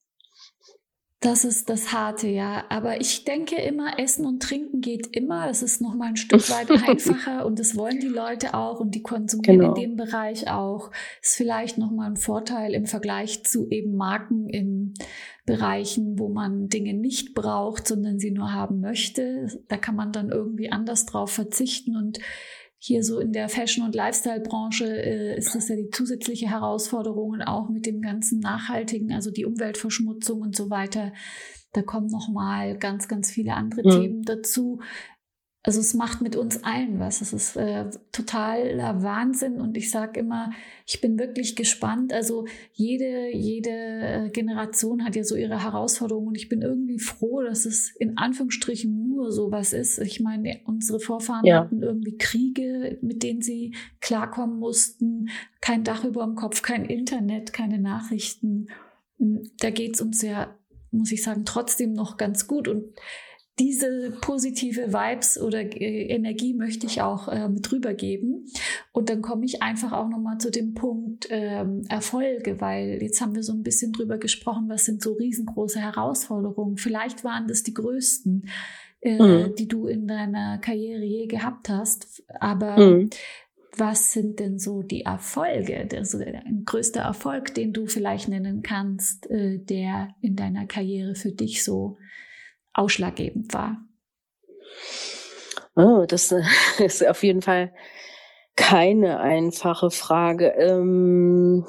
Das 1.26 1.44
ist 1.44 1.70
das 1.70 1.92
Harte, 1.92 2.28
ja. 2.28 2.66
Aber 2.70 3.02
ich 3.02 3.26
denke 3.26 3.56
immer, 3.56 3.98
Essen 3.98 4.28
und 4.28 4.44
Trinken 4.44 4.80
geht 4.80 5.08
immer. 5.08 5.48
Das 5.48 5.64
ist 5.64 5.82
noch 5.82 5.96
mal 5.96 6.10
ein 6.10 6.16
Stück 6.18 6.48
weit 6.52 6.70
einfacher 6.70 7.48
und 7.48 7.58
das 7.58 7.76
wollen 7.76 8.00
die 8.00 8.08
Leute 8.08 8.54
auch 8.54 8.80
und 8.80 8.94
die 8.94 9.02
konsumieren 9.02 9.60
genau. 9.60 9.74
in 9.74 9.82
dem 9.82 9.96
Bereich 9.96 10.52
auch. 10.52 10.92
Ist 11.24 11.36
vielleicht 11.36 11.80
noch 11.80 11.90
mal 11.90 12.06
ein 12.06 12.16
Vorteil 12.16 12.76
im 12.76 12.86
Vergleich 12.86 13.44
zu 13.44 13.68
eben 13.72 13.96
Marken 13.96 14.48
in 14.50 14.94
Bereichen, 15.48 16.20
wo 16.20 16.30
man 16.30 16.70
Dinge 16.70 16.94
nicht 16.94 17.34
braucht, 17.34 17.88
sondern 17.88 18.20
sie 18.20 18.30
nur 18.30 18.54
haben 18.54 18.80
möchte. 18.80 19.48
Da 19.68 19.78
kann 19.78 19.96
man 19.96 20.12
dann 20.12 20.30
irgendwie 20.30 20.72
anders 20.72 21.08
drauf 21.08 21.32
verzichten 21.32 21.96
und 21.96 22.20
hier 22.86 23.04
so 23.04 23.20
in 23.20 23.32
der 23.32 23.50
Fashion- 23.50 23.84
und 23.84 23.96
Lifestyle-Branche 23.96 24.86
äh, 24.86 25.38
ist 25.38 25.56
das 25.56 25.70
ja 25.70 25.76
die 25.76 25.90
zusätzliche 25.90 26.48
Herausforderung 26.48 27.42
auch 27.42 27.68
mit 27.68 27.88
dem 27.88 28.00
ganzen 28.00 28.40
Nachhaltigen, 28.40 29.12
also 29.12 29.32
die 29.32 29.46
Umweltverschmutzung 29.46 30.42
und 30.42 30.56
so 30.56 30.70
weiter. 30.70 31.12
Da 31.74 31.82
kommen 31.82 32.08
noch 32.08 32.30
mal 32.30 32.78
ganz, 32.78 33.08
ganz 33.08 33.32
viele 33.32 33.56
andere 33.56 33.82
mhm. 33.84 33.90
Themen 33.90 34.22
dazu. 34.22 34.82
Also 35.66 35.80
es 35.80 35.96
macht 35.96 36.22
mit 36.22 36.36
uns 36.36 36.64
allen 36.64 37.00
was. 37.00 37.22
Es 37.22 37.34
ist 37.34 37.56
äh, 37.56 37.90
totaler 38.12 39.02
Wahnsinn 39.02 39.60
und 39.60 39.76
ich 39.76 39.90
sage 39.90 40.20
immer, 40.20 40.52
ich 40.86 41.02
bin 41.02 41.18
wirklich 41.18 41.56
gespannt. 41.56 42.14
Also 42.14 42.46
jede, 42.72 43.36
jede 43.36 43.72
äh, 43.72 44.30
Generation 44.30 45.04
hat 45.04 45.16
ja 45.16 45.24
so 45.24 45.36
ihre 45.36 45.64
Herausforderungen 45.64 46.28
und 46.28 46.36
ich 46.36 46.50
bin 46.50 46.62
irgendwie 46.62 47.00
froh, 47.00 47.42
dass 47.42 47.66
es 47.66 47.90
in 47.98 48.16
Anführungsstrichen 48.16 49.08
nur 49.08 49.32
so 49.32 49.52
was 49.52 49.74
ist. 49.74 49.98
Ich 49.98 50.20
meine, 50.20 50.60
unsere 50.66 51.00
Vorfahren 51.00 51.46
ja. 51.46 51.62
hatten 51.62 51.82
irgendwie 51.82 52.16
Kriege, 52.16 53.00
mit 53.02 53.24
denen 53.24 53.42
sie 53.42 53.74
klarkommen 54.02 54.60
mussten, 54.60 55.30
kein 55.62 55.84
Dach 55.84 56.06
über 56.06 56.26
dem 56.26 56.36
Kopf, 56.36 56.62
kein 56.62 56.86
Internet, 56.86 57.54
keine 57.54 57.80
Nachrichten. 57.80 58.68
Da 59.18 59.72
geht 59.72 59.96
es 59.96 60.02
uns 60.02 60.22
ja, 60.22 60.56
muss 60.92 61.12
ich 61.12 61.24
sagen, 61.24 61.44
trotzdem 61.44 61.94
noch 61.94 62.18
ganz 62.18 62.46
gut 62.46 62.68
und 62.68 62.84
diese 63.58 64.12
positive 64.20 64.92
Vibes 64.92 65.40
oder 65.40 65.60
äh, 65.60 66.08
Energie 66.08 66.54
möchte 66.54 66.88
ich 66.88 67.02
auch 67.02 67.30
äh, 67.30 67.48
mit 67.48 67.72
rübergeben. 67.72 68.46
Und 68.92 69.10
dann 69.10 69.22
komme 69.22 69.46
ich 69.46 69.62
einfach 69.62 69.94
auch 69.94 70.10
nochmal 70.10 70.40
zu 70.40 70.52
dem 70.52 70.74
Punkt 70.74 71.28
ähm, 71.30 71.84
Erfolge, 71.88 72.60
weil 72.60 73.00
jetzt 73.02 73.22
haben 73.22 73.36
wir 73.36 73.44
so 73.44 73.54
ein 73.54 73.64
bisschen 73.64 73.94
drüber 73.94 74.18
gesprochen, 74.18 74.66
was 74.68 74.86
sind 74.86 75.02
so 75.02 75.14
riesengroße 75.14 75.80
Herausforderungen. 75.80 76.78
Vielleicht 76.78 77.24
waren 77.24 77.48
das 77.48 77.64
die 77.64 77.74
größten, 77.74 78.50
äh, 79.02 79.20
mhm. 79.20 79.56
die 79.56 79.70
du 79.70 79.88
in 79.88 80.06
deiner 80.06 80.58
Karriere 80.58 81.04
je 81.04 81.28
gehabt 81.28 81.70
hast. 81.70 82.24
Aber 82.42 82.78
mhm. 82.78 83.10
was 83.78 84.12
sind 84.12 84.42
denn 84.42 84.60
so 84.60 84.82
die 84.82 85.04
Erfolge, 85.04 85.88
also 85.94 86.18
der 86.20 86.44
größte 86.66 87.00
Erfolg, 87.00 87.54
den 87.54 87.72
du 87.72 87.88
vielleicht 87.88 88.28
nennen 88.28 88.64
kannst, 88.64 89.30
äh, 89.32 89.60
der 89.60 90.10
in 90.20 90.36
deiner 90.36 90.66
Karriere 90.66 91.16
für 91.16 91.32
dich 91.32 91.64
so 91.64 91.98
ausschlaggebend 92.76 93.54
war? 93.54 93.78
Oh, 95.76 96.06
das 96.08 96.32
ist 96.80 97.06
auf 97.06 97.24
jeden 97.24 97.42
Fall 97.42 97.74
keine 98.56 99.20
einfache 99.20 99.92
Frage. 99.92 100.50
Ähm, 100.58 101.66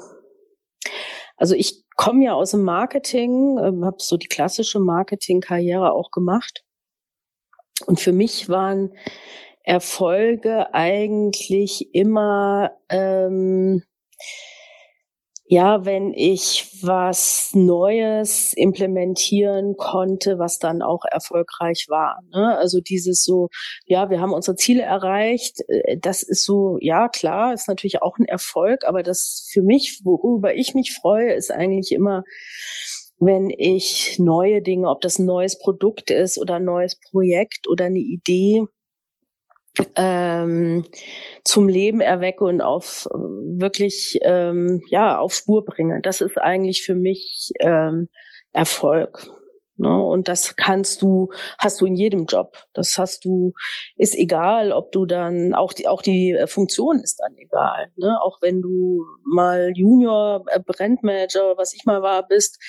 also 1.35 1.55
ich 1.55 1.83
komme 1.95 2.25
ja 2.25 2.33
aus 2.33 2.51
dem 2.51 2.63
Marketing, 2.63 3.57
ähm, 3.59 3.85
habe 3.85 3.97
so 3.99 4.17
die 4.17 4.27
klassische 4.27 4.79
Marketingkarriere 4.79 5.91
auch 5.91 6.11
gemacht. 6.11 6.63
Und 7.85 7.99
für 7.99 8.11
mich 8.11 8.49
waren 8.49 8.93
Erfolge 9.63 10.73
eigentlich 10.73 11.93
immer 11.93 12.71
ähm, 12.89 13.83
ja, 15.49 15.85
wenn 15.85 16.13
ich 16.13 16.69
was 16.81 17.51
Neues 17.53 18.51
implementieren 18.53 19.75
konnte, 19.77 20.39
was 20.39 20.59
dann 20.59 20.81
auch 20.81 21.05
erfolgreich 21.09 21.85
war. 21.87 22.19
Ne? 22.33 22.57
Also 22.57 22.81
dieses 22.81 23.23
so, 23.23 23.47
ja, 23.85 24.09
wir 24.09 24.19
haben 24.19 24.33
unsere 24.33 24.57
Ziele 24.57 24.81
erreicht, 24.83 25.61
äh, 25.69 25.97
das 25.99 26.21
ist 26.21 26.43
so, 26.43 26.77
ja 26.81 27.07
klar, 27.07 27.53
ist 27.53 27.69
natürlich 27.69 28.01
auch 28.01 28.17
ein 28.17 28.25
Erfolg, 28.25 28.83
aber 28.85 29.03
das 29.03 29.47
für 29.51 29.61
mich, 29.61 30.01
worüber 30.03 30.53
ich 30.53 30.73
mich 30.73 30.93
freue, 30.93 31.31
ist 31.33 31.51
eigentlich 31.51 31.93
immer, 31.93 32.23
wenn 33.19 33.49
ich 33.49 34.19
neue 34.19 34.61
Dinge, 34.61 34.89
ob 34.89 34.99
das 35.01 35.17
ein 35.17 35.25
neues 35.25 35.57
Produkt 35.57 36.11
ist 36.11 36.37
oder 36.37 36.55
ein 36.55 36.65
neues 36.65 36.99
Projekt 37.09 37.67
oder 37.69 37.85
eine 37.85 37.99
Idee, 37.99 38.65
ähm, 39.95 40.85
zum 41.43 41.67
Leben 41.67 42.01
erwecke 42.01 42.43
und 42.43 42.61
auf 42.61 43.07
äh, 43.11 43.17
wirklich 43.17 44.19
ähm, 44.21 44.81
ja 44.89 45.17
auf 45.19 45.33
Spur 45.33 45.65
bringe. 45.65 46.01
Das 46.01 46.21
ist 46.21 46.37
eigentlich 46.37 46.83
für 46.83 46.95
mich 46.95 47.51
ähm, 47.59 48.09
Erfolg. 48.53 49.29
Ne? 49.77 49.95
Und 49.95 50.27
das 50.27 50.55
kannst 50.55 51.01
du, 51.01 51.29
hast 51.59 51.79
du 51.81 51.85
in 51.85 51.95
jedem 51.95 52.25
Job. 52.25 52.57
Das 52.73 52.97
hast 52.97 53.25
du, 53.25 53.53
ist 53.95 54.15
egal, 54.15 54.71
ob 54.71 54.91
du 54.91 55.05
dann, 55.05 55.53
auch 55.53 55.73
die, 55.73 55.87
auch 55.87 56.01
die 56.01 56.31
äh, 56.31 56.47
Funktion 56.47 56.99
ist 56.99 57.19
dann 57.19 57.35
egal. 57.37 57.91
Ne? 57.95 58.19
Auch 58.21 58.41
wenn 58.41 58.61
du 58.61 59.05
mal 59.23 59.71
Junior 59.75 60.43
äh, 60.47 60.59
Brandmanager, 60.59 61.57
was 61.57 61.73
ich 61.73 61.85
mal 61.85 62.01
war, 62.01 62.27
bist, 62.27 62.59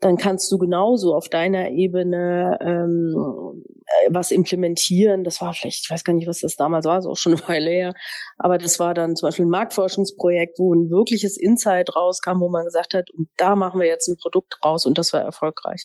dann 0.00 0.16
kannst 0.16 0.50
du 0.52 0.58
genauso 0.58 1.14
auf 1.14 1.28
deiner 1.28 1.70
Ebene 1.70 2.58
ähm, 2.60 3.62
äh, 3.86 4.10
was 4.10 4.30
implementieren. 4.30 5.24
Das 5.24 5.40
war 5.40 5.52
vielleicht, 5.54 5.84
ich 5.84 5.90
weiß 5.90 6.04
gar 6.04 6.12
nicht, 6.12 6.28
was 6.28 6.40
das 6.40 6.56
damals 6.56 6.86
war, 6.86 6.98
ist 6.98 7.06
auch 7.06 7.16
schon 7.16 7.34
eine 7.34 7.48
Weile 7.48 7.70
her. 7.70 7.94
Aber 8.38 8.58
das 8.58 8.78
war 8.78 8.94
dann 8.94 9.16
zum 9.16 9.28
Beispiel 9.28 9.46
ein 9.46 9.50
Marktforschungsprojekt, 9.50 10.58
wo 10.58 10.74
ein 10.74 10.90
wirkliches 10.90 11.36
Insight 11.36 11.94
rauskam, 11.94 12.40
wo 12.40 12.48
man 12.48 12.64
gesagt 12.64 12.94
hat, 12.94 13.10
und 13.10 13.28
da 13.36 13.56
machen 13.56 13.80
wir 13.80 13.86
jetzt 13.86 14.08
ein 14.08 14.16
Produkt 14.16 14.58
raus 14.64 14.86
und 14.86 14.98
das 14.98 15.12
war 15.12 15.20
erfolgreich. 15.20 15.84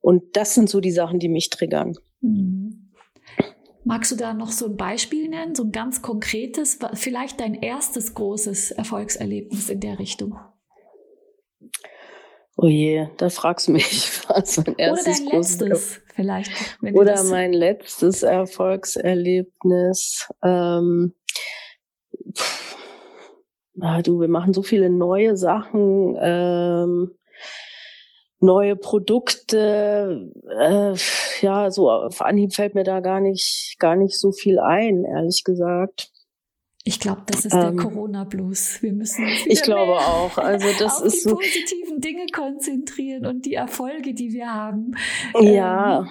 Und 0.00 0.36
das 0.36 0.54
sind 0.54 0.68
so 0.68 0.80
die 0.80 0.92
Sachen, 0.92 1.18
die 1.18 1.28
mich 1.28 1.50
triggern. 1.50 1.94
Mhm. 2.20 2.90
Magst 3.84 4.12
du 4.12 4.16
da 4.16 4.34
noch 4.34 4.50
so 4.50 4.66
ein 4.66 4.76
Beispiel 4.76 5.28
nennen, 5.28 5.54
so 5.54 5.64
ein 5.64 5.72
ganz 5.72 6.02
konkretes, 6.02 6.78
vielleicht 6.94 7.40
dein 7.40 7.54
erstes 7.54 8.14
großes 8.14 8.72
Erfolgserlebnis 8.72 9.70
in 9.70 9.80
der 9.80 9.98
Richtung? 9.98 10.38
Oh 12.56 12.66
je, 12.66 13.06
da 13.16 13.30
fragst 13.30 13.68
du 13.68 13.72
mich, 13.72 14.10
was 14.28 14.58
mein 14.58 14.74
erstes 14.76 15.20
Oder 15.20 15.30
dein 15.30 15.38
letztes, 15.38 16.00
vielleicht. 16.14 16.50
Oder 16.92 17.24
mein 17.24 17.54
letztes 17.54 18.22
Erfolgserlebnis. 18.22 20.28
Ähm, 20.44 21.14
ah, 23.80 24.02
du, 24.02 24.20
wir 24.20 24.28
machen 24.28 24.52
so 24.52 24.62
viele 24.62 24.90
neue 24.90 25.38
Sachen, 25.38 26.18
ähm, 26.20 27.12
neue 28.40 28.76
Produkte. 28.76 30.32
Äh, 30.58 30.94
ja, 31.40 31.70
so 31.70 31.90
auf 31.90 32.20
Anhieb 32.20 32.54
fällt 32.54 32.74
mir 32.74 32.84
da 32.84 33.00
gar 33.00 33.20
nicht, 33.20 33.76
gar 33.78 33.96
nicht 33.96 34.18
so 34.18 34.32
viel 34.32 34.58
ein, 34.58 35.04
ehrlich 35.04 35.44
gesagt. 35.44 36.10
Ich 36.84 36.98
glaube, 36.98 37.22
das 37.26 37.44
ist 37.44 37.52
ähm, 37.52 37.76
der 37.76 37.84
Corona-Blues. 37.84 38.82
Wir 38.82 38.92
müssen 38.92 39.24
uns 39.24 39.46
ich 39.46 39.62
glaube 39.62 39.98
auch. 39.98 40.38
Also 40.38 40.66
das 40.78 41.00
auf 41.00 41.06
ist 41.06 41.24
die 41.24 41.28
so 41.28 41.36
positiven 41.36 42.00
Dinge 42.00 42.26
konzentrieren 42.32 43.26
und 43.26 43.44
die 43.44 43.54
Erfolge, 43.54 44.14
die 44.14 44.32
wir 44.32 44.52
haben. 44.52 44.92
Ja. 45.38 46.00
Ähm, 46.00 46.08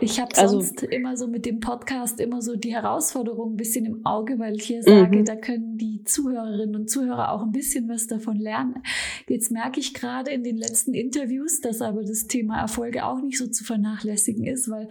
ich 0.00 0.20
habe 0.20 0.36
also 0.36 0.60
sonst 0.60 0.82
also, 0.82 0.86
immer 0.86 1.16
so 1.16 1.26
mit 1.26 1.46
dem 1.46 1.60
Podcast 1.60 2.20
immer 2.20 2.42
so 2.42 2.56
die 2.56 2.74
Herausforderung 2.74 3.54
ein 3.54 3.56
bisschen 3.56 3.86
im 3.86 4.04
Auge, 4.04 4.38
weil 4.38 4.56
ich 4.56 4.64
hier 4.64 4.82
sage, 4.82 5.18
mhm. 5.18 5.24
da 5.24 5.36
können 5.36 5.78
die 5.78 6.02
Zuhörerinnen 6.04 6.74
und 6.74 6.90
Zuhörer 6.90 7.32
auch 7.32 7.42
ein 7.42 7.52
bisschen 7.52 7.88
was 7.88 8.06
davon 8.06 8.36
lernen. 8.36 8.82
Jetzt 9.28 9.50
merke 9.50 9.80
ich 9.80 9.94
gerade 9.94 10.30
in 10.30 10.42
den 10.42 10.56
letzten 10.56 10.94
Interviews, 10.94 11.60
dass 11.60 11.80
aber 11.80 12.02
das 12.02 12.26
Thema 12.26 12.60
Erfolge 12.60 13.04
auch 13.04 13.20
nicht 13.20 13.38
so 13.38 13.46
zu 13.46 13.64
vernachlässigen 13.64 14.46
ist, 14.46 14.70
weil 14.70 14.88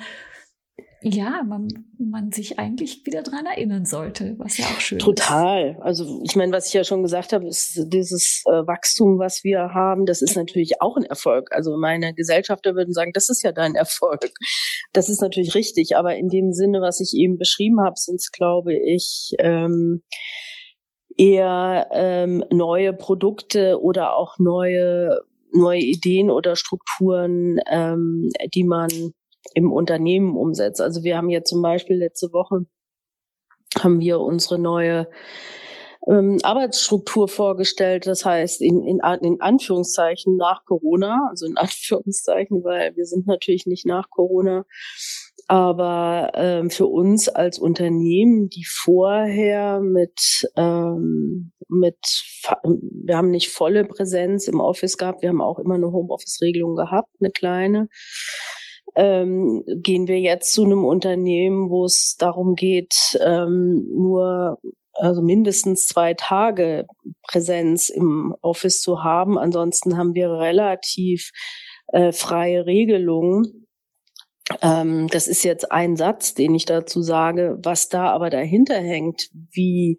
ja, 1.04 1.44
man, 1.44 1.68
man 1.98 2.32
sich 2.32 2.60
eigentlich 2.60 3.06
wieder 3.06 3.24
dran 3.24 3.46
erinnern 3.46 3.86
sollte, 3.86 4.36
was 4.40 4.58
ja 4.58 4.66
auch 4.66 4.80
schön 4.80 5.00
Total. 5.00 5.70
ist. 5.70 5.76
Total. 5.76 5.84
Also 5.86 6.22
ich 6.24 6.36
meine, 6.36 6.52
was 6.54 6.68
ich 6.68 6.74
ja 6.74 6.84
schon 6.84 7.04
gesagt 7.04 7.34
habe, 7.34 7.46
ist 7.48 7.92
dieses 7.92 8.44
äh, 8.46 8.66
Wachstum, 8.66 9.20
was 9.20 9.44
wir 9.44 9.74
haben, 9.74 10.06
das 10.06 10.22
ist 10.22 10.36
natürlich 10.36 10.82
auch 10.82 10.96
ein 10.96 11.04
Erfolg. 11.04 11.52
Also 11.52 11.78
meine 11.78 12.14
Gesellschafter 12.14 12.76
würden 12.76 12.94
sagen, 12.94 13.12
das 13.14 13.30
ist 13.30 13.44
ja 13.44 13.52
dein 13.52 13.76
Erfolg. 13.76 14.32
Das 14.94 15.10
ist 15.10 15.22
natürlich 15.22 15.56
richtig, 15.56 15.98
aber 15.98 16.16
in 16.16 16.30
dem 16.30 16.54
Sinne, 16.54 16.82
was 16.82 17.00
ich 17.00 17.14
eben 17.14 17.38
beschrieben 17.38 17.82
habe, 17.82 17.96
sind 17.98 18.16
es, 18.16 18.32
glaube 18.32 18.74
ich, 18.74 19.34
ähm, 19.40 20.04
eher 21.18 21.90
ähm, 21.92 22.44
neue 22.52 22.94
Produkte 22.94 23.82
oder 23.82 24.16
auch 24.16 24.40
neue 24.40 25.20
neue 25.56 25.82
Ideen 25.82 26.32
oder 26.32 26.56
Strukturen, 26.56 27.58
ähm, 27.70 28.30
die 28.56 28.64
man 28.64 28.90
im 29.54 29.72
Unternehmen 29.72 30.36
umsetzt. 30.36 30.82
Also 30.82 31.04
wir 31.04 31.18
haben 31.18 31.30
ja 31.30 31.44
zum 31.44 31.62
Beispiel 31.62 31.98
letzte 31.98 32.32
Woche 32.32 32.66
haben 33.80 34.00
wir 34.00 34.20
unsere 34.20 34.60
neue 34.60 35.08
ähm, 36.08 36.38
Arbeitsstruktur 36.44 37.28
vorgestellt. 37.28 38.08
Das 38.08 38.26
heißt, 38.26 38.62
in, 38.62 38.84
in, 38.84 39.00
in 39.22 39.42
Anführungszeichen 39.42 40.36
nach 40.36 40.66
Corona, 40.66 41.28
also 41.30 41.46
in 41.46 41.58
Anführungszeichen, 41.58 42.64
weil 42.64 42.96
wir 42.96 43.06
sind 43.06 43.28
natürlich 43.28 43.66
nicht 43.66 43.86
nach 43.86 44.10
Corona, 44.10 44.66
aber 45.48 46.32
ähm, 46.36 46.70
für 46.70 46.88
uns 46.88 47.28
als 47.28 47.60
Unternehmen, 47.60 48.50
die 48.50 48.66
vorher 48.66 49.82
mit, 49.82 50.50
ähm, 50.56 51.52
mit, 51.68 51.98
wir 52.64 53.18
haben 53.18 53.30
nicht 53.30 53.50
volle 53.50 53.84
Präsenz 53.84 54.48
im 54.48 54.62
Office 54.62 54.98
gehabt, 54.98 55.22
wir 55.22 55.30
haben 55.30 55.42
auch 55.42 55.60
immer 55.60 55.76
eine 55.76 55.92
Homeoffice-Regelung 55.92 56.76
gehabt, 56.76 57.10
eine 57.20 57.32
kleine 57.32 57.90
ähm, 58.96 59.64
gehen 59.68 60.08
wir 60.08 60.20
jetzt 60.20 60.54
zu 60.54 60.64
einem 60.64 60.86
Unternehmen, 60.86 61.70
wo 61.70 61.86
es 61.86 62.16
darum 62.18 62.56
geht, 62.56 63.18
ähm, 63.24 63.86
nur 63.90 64.60
also 64.94 65.22
mindestens 65.22 65.88
zwei 65.88 66.14
Tage 66.14 66.86
Präsenz 67.28 67.90
im 67.90 68.36
Office 68.42 68.82
zu 68.82 69.04
haben. 69.04 69.38
Ansonsten 69.38 69.98
haben 69.98 70.14
wir 70.14 70.30
relativ 70.30 71.32
äh, 71.88 72.12
freie 72.12 72.66
Regelungen. 72.66 73.68
Ähm, 74.62 75.08
das 75.08 75.28
ist 75.28 75.44
jetzt 75.44 75.72
ein 75.72 75.96
Satz, 75.96 76.34
den 76.36 76.54
ich 76.54 76.66
dazu 76.66 77.02
sage. 77.02 77.58
Was 77.64 77.90
da 77.90 78.12
aber 78.12 78.30
dahinter 78.30 78.76
hängt, 78.76 79.30
wie 79.52 79.98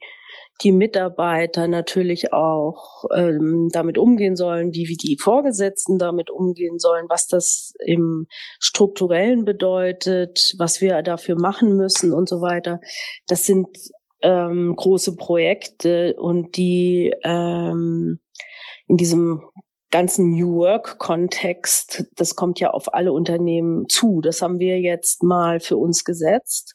die 0.62 0.72
Mitarbeiter 0.72 1.66
natürlich 1.66 2.32
auch 2.32 3.04
ähm, 3.14 3.68
damit 3.72 3.98
umgehen 3.98 4.36
sollen, 4.36 4.72
wie, 4.72 4.88
wie 4.88 4.96
die 4.96 5.18
Vorgesetzten 5.20 5.98
damit 5.98 6.30
umgehen 6.30 6.78
sollen, 6.78 7.06
was 7.08 7.26
das 7.26 7.74
im 7.84 8.26
strukturellen 8.60 9.44
bedeutet, 9.44 10.54
was 10.58 10.80
wir 10.80 11.02
dafür 11.02 11.36
machen 11.38 11.76
müssen 11.76 12.12
und 12.12 12.28
so 12.28 12.40
weiter. 12.40 12.80
Das 13.26 13.44
sind 13.44 13.68
ähm, 14.22 14.74
große 14.76 15.16
Projekte 15.16 16.14
und 16.18 16.56
die 16.56 17.12
ähm, 17.24 18.20
in 18.86 18.96
diesem 18.96 19.42
ganzen 19.90 20.30
New 20.30 20.56
Work 20.56 20.98
Kontext, 20.98 22.04
das 22.16 22.34
kommt 22.36 22.58
ja 22.58 22.70
auf 22.70 22.94
alle 22.94 23.12
Unternehmen 23.12 23.88
zu. 23.88 24.20
Das 24.20 24.40
haben 24.42 24.58
wir 24.58 24.80
jetzt 24.80 25.22
mal 25.22 25.60
für 25.60 25.76
uns 25.76 26.04
gesetzt 26.04 26.74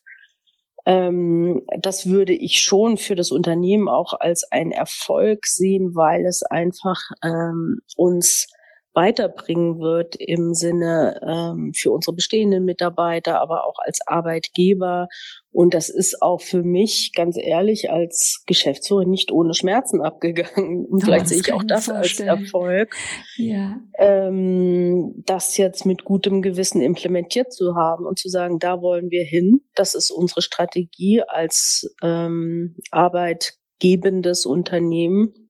das 0.86 2.10
würde 2.10 2.34
ich 2.34 2.62
schon 2.62 2.98
für 2.98 3.15
das 3.15 3.32
Unternehmen 3.32 3.88
auch 3.88 4.13
als 4.20 4.50
einen 4.52 4.72
Erfolg 4.72 5.46
sehen, 5.46 5.96
weil 5.96 6.26
es 6.26 6.44
einfach 6.44 7.00
ähm, 7.24 7.82
uns 7.96 8.48
weiterbringen 8.93 9.80
wird 9.80 10.15
im 10.15 10.54
Sinne 10.54 11.19
ähm, 11.25 11.73
für 11.75 11.91
unsere 11.91 12.15
bestehenden 12.15 12.65
Mitarbeiter, 12.65 13.39
aber 13.39 13.65
auch 13.65 13.78
als 13.80 13.99
Arbeitgeber. 14.06 15.08
Und 15.52 15.73
das 15.73 15.89
ist 15.89 16.21
auch 16.21 16.41
für 16.41 16.63
mich, 16.63 17.12
ganz 17.15 17.38
ehrlich, 17.38 17.91
als 17.91 18.43
Geschäftsführer 18.45 19.06
nicht 19.06 19.32
ohne 19.32 19.54
Schmerzen 19.54 20.02
abgegangen. 20.02 20.86
Und 20.89 21.04
vielleicht 21.04 21.28
sehe 21.28 21.39
ich 21.39 21.54
auch 21.54 21.63
das 21.63 21.86
vorstellen. 21.86 22.30
als 22.30 22.41
Erfolg, 22.41 22.95
ja. 23.38 23.80
ähm, 23.97 25.13
das 25.25 25.58
jetzt 25.58 25.86
mit 25.86 26.04
gutem 26.04 26.41
Gewissen 26.41 26.82
implementiert 26.82 27.54
zu 27.54 27.75
haben 27.75 28.06
und 28.06 28.19
zu 28.19 28.30
sagen, 28.30 28.60
da 28.60 28.82
wollen 28.82 29.12
wir 29.12 29.23
hin. 29.23 29.62
Das 29.75 29.95
ist 29.95 30.12
unsere 30.12 30.41
Strategie 30.41 31.21
als 31.21 31.95
ähm, 32.02 32.75
arbeitgebendes 32.91 34.45
Unternehmen. 34.45 35.49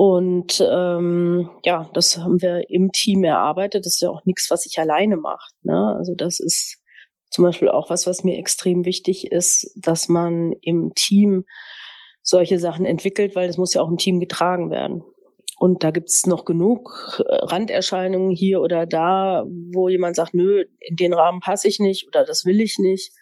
Und 0.00 0.66
ähm, 0.66 1.50
ja, 1.62 1.90
das 1.92 2.16
haben 2.16 2.40
wir 2.40 2.70
im 2.70 2.90
Team 2.90 3.22
erarbeitet. 3.22 3.84
Das 3.84 3.96
ist 3.96 4.00
ja 4.00 4.08
auch 4.08 4.24
nichts, 4.24 4.50
was 4.50 4.64
ich 4.64 4.78
alleine 4.78 5.18
mache. 5.18 5.52
Ne? 5.62 5.94
Also 5.94 6.14
das 6.14 6.40
ist 6.40 6.78
zum 7.28 7.44
Beispiel 7.44 7.68
auch 7.68 7.90
was, 7.90 8.06
was 8.06 8.24
mir 8.24 8.38
extrem 8.38 8.86
wichtig 8.86 9.30
ist, 9.30 9.70
dass 9.76 10.08
man 10.08 10.54
im 10.62 10.94
Team 10.94 11.44
solche 12.22 12.58
Sachen 12.58 12.86
entwickelt, 12.86 13.36
weil 13.36 13.50
es 13.50 13.58
muss 13.58 13.74
ja 13.74 13.82
auch 13.82 13.90
im 13.90 13.98
Team 13.98 14.20
getragen 14.20 14.70
werden. 14.70 15.04
Und 15.58 15.84
da 15.84 15.90
gibt's 15.90 16.24
noch 16.24 16.46
genug 16.46 17.22
äh, 17.28 17.34
Randerscheinungen 17.34 18.30
hier 18.30 18.62
oder 18.62 18.86
da, 18.86 19.44
wo 19.74 19.90
jemand 19.90 20.16
sagt, 20.16 20.32
nö, 20.32 20.64
in 20.78 20.96
den 20.96 21.12
Rahmen 21.12 21.40
passe 21.40 21.68
ich 21.68 21.78
nicht 21.78 22.08
oder 22.08 22.24
das 22.24 22.46
will 22.46 22.62
ich 22.62 22.78
nicht. 22.78 23.12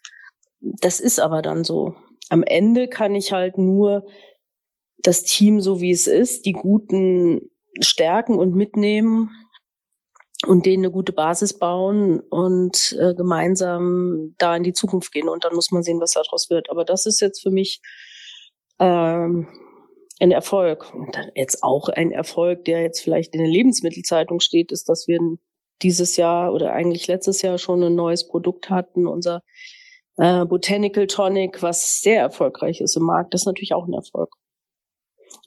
Das 0.61 1.01
ist 1.01 1.19
aber 1.19 1.43
dann 1.43 1.65
so. 1.65 1.97
Am 2.31 2.45
Ende 2.45 2.87
kann 2.87 3.17
ich 3.17 3.33
halt 3.33 3.59
nur 3.59 4.07
das 5.03 5.23
Team 5.23 5.61
so 5.61 5.81
wie 5.81 5.91
es 5.91 6.07
ist, 6.07 6.45
die 6.45 6.53
guten 6.53 7.51
stärken 7.81 8.39
und 8.39 8.55
mitnehmen 8.55 9.31
und 10.47 10.67
denen 10.67 10.85
eine 10.85 10.93
gute 10.93 11.13
Basis 11.13 11.59
bauen 11.59 12.21
und 12.21 12.97
äh, 13.01 13.15
gemeinsam 13.15 14.35
da 14.39 14.57
in 14.57 14.63
die 14.63 14.73
Zukunft 14.73 15.13
gehen. 15.13 15.29
Und 15.29 15.45
dann 15.45 15.55
muss 15.55 15.71
man 15.71 15.83
sehen, 15.83 16.01
was 16.01 16.13
daraus 16.13 16.49
wird. 16.51 16.71
Aber 16.71 16.85
das 16.85 17.07
ist 17.07 17.21
jetzt 17.21 17.43
für 17.43 17.51
mich 17.51 17.81
ähm, 18.79 19.49
ein 20.21 20.31
Erfolg. 20.31 20.95
Und 20.95 21.17
jetzt 21.35 21.63
auch 21.63 21.89
ein 21.89 22.13
Erfolg, 22.13 22.65
der 22.65 22.83
jetzt 22.83 23.01
vielleicht 23.01 23.35
in 23.35 23.41
der 23.41 23.51
Lebensmittelzeitung 23.51 24.41
steht, 24.41 24.71
ist, 24.71 24.89
dass 24.89 25.09
wir 25.09 25.19
dieses 25.83 26.17
Jahr 26.17 26.53
oder 26.53 26.73
eigentlich 26.73 27.07
letztes 27.07 27.43
Jahr 27.43 27.59
schon 27.59 27.83
ein 27.83 27.95
neues 27.95 28.27
Produkt 28.27 28.71
hatten, 28.71 29.07
unser 29.07 29.43
äh, 30.17 30.45
Botanical 30.45 31.07
Tonic, 31.07 31.63
was 31.63 32.01
sehr 32.01 32.21
erfolgreich 32.21 32.81
ist 32.81 32.97
im 32.97 33.05
Markt. 33.05 33.35
Das 33.35 33.43
ist 33.43 33.47
natürlich 33.47 33.75
auch 33.75 33.87
ein 33.87 33.93
Erfolg 33.93 34.31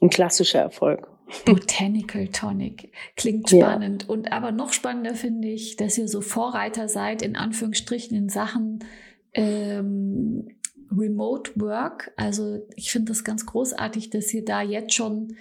ein 0.01 0.09
klassischer 0.09 0.59
Erfolg. 0.59 1.07
Botanical 1.45 2.27
Tonic. 2.27 2.91
Klingt 3.15 3.49
spannend. 3.49 4.03
Ja. 4.03 4.09
Und 4.09 4.31
aber 4.31 4.51
noch 4.51 4.73
spannender 4.73 5.15
finde 5.15 5.47
ich, 5.47 5.77
dass 5.77 5.97
ihr 5.97 6.07
so 6.07 6.21
Vorreiter 6.21 6.87
seid, 6.87 7.21
in 7.21 7.35
Anführungsstrichen, 7.35 8.17
in 8.17 8.29
Sachen 8.29 8.83
ähm, 9.33 10.49
Remote 10.91 11.51
Work. 11.55 12.11
Also 12.17 12.65
ich 12.75 12.91
finde 12.91 13.11
das 13.11 13.23
ganz 13.23 13.45
großartig, 13.45 14.09
dass 14.09 14.33
ihr 14.33 14.43
da 14.43 14.61
jetzt 14.61 14.93
schon 14.93 15.35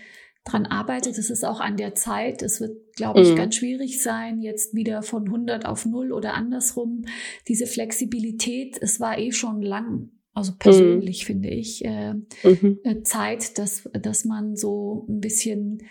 dran 0.44 0.66
arbeitet. 0.66 1.18
Es 1.18 1.28
ist 1.28 1.44
auch 1.44 1.60
an 1.60 1.76
der 1.76 1.94
Zeit. 1.94 2.42
Es 2.42 2.60
wird, 2.60 2.94
glaube 2.94 3.20
ich, 3.20 3.30
mhm. 3.30 3.36
ganz 3.36 3.56
schwierig 3.56 4.02
sein, 4.02 4.40
jetzt 4.40 4.74
wieder 4.74 5.02
von 5.02 5.26
100 5.26 5.66
auf 5.66 5.86
0 5.86 6.12
oder 6.12 6.34
andersrum. 6.34 7.04
Diese 7.48 7.66
Flexibilität, 7.66 8.78
es 8.80 9.00
war 9.00 9.18
eh 9.18 9.32
schon 9.32 9.60
lang 9.60 10.10
also 10.32 10.52
persönlich 10.58 11.22
mhm. 11.22 11.26
finde 11.26 11.48
ich, 11.50 11.84
äh, 11.84 12.14
mhm. 12.14 12.78
Äh, 12.84 13.02
Zeit, 13.02 13.58
dass, 13.58 13.88
dass 13.92 14.24
man 14.24 14.56
so 14.56 15.06
ein 15.08 15.20
bisschen 15.20 15.82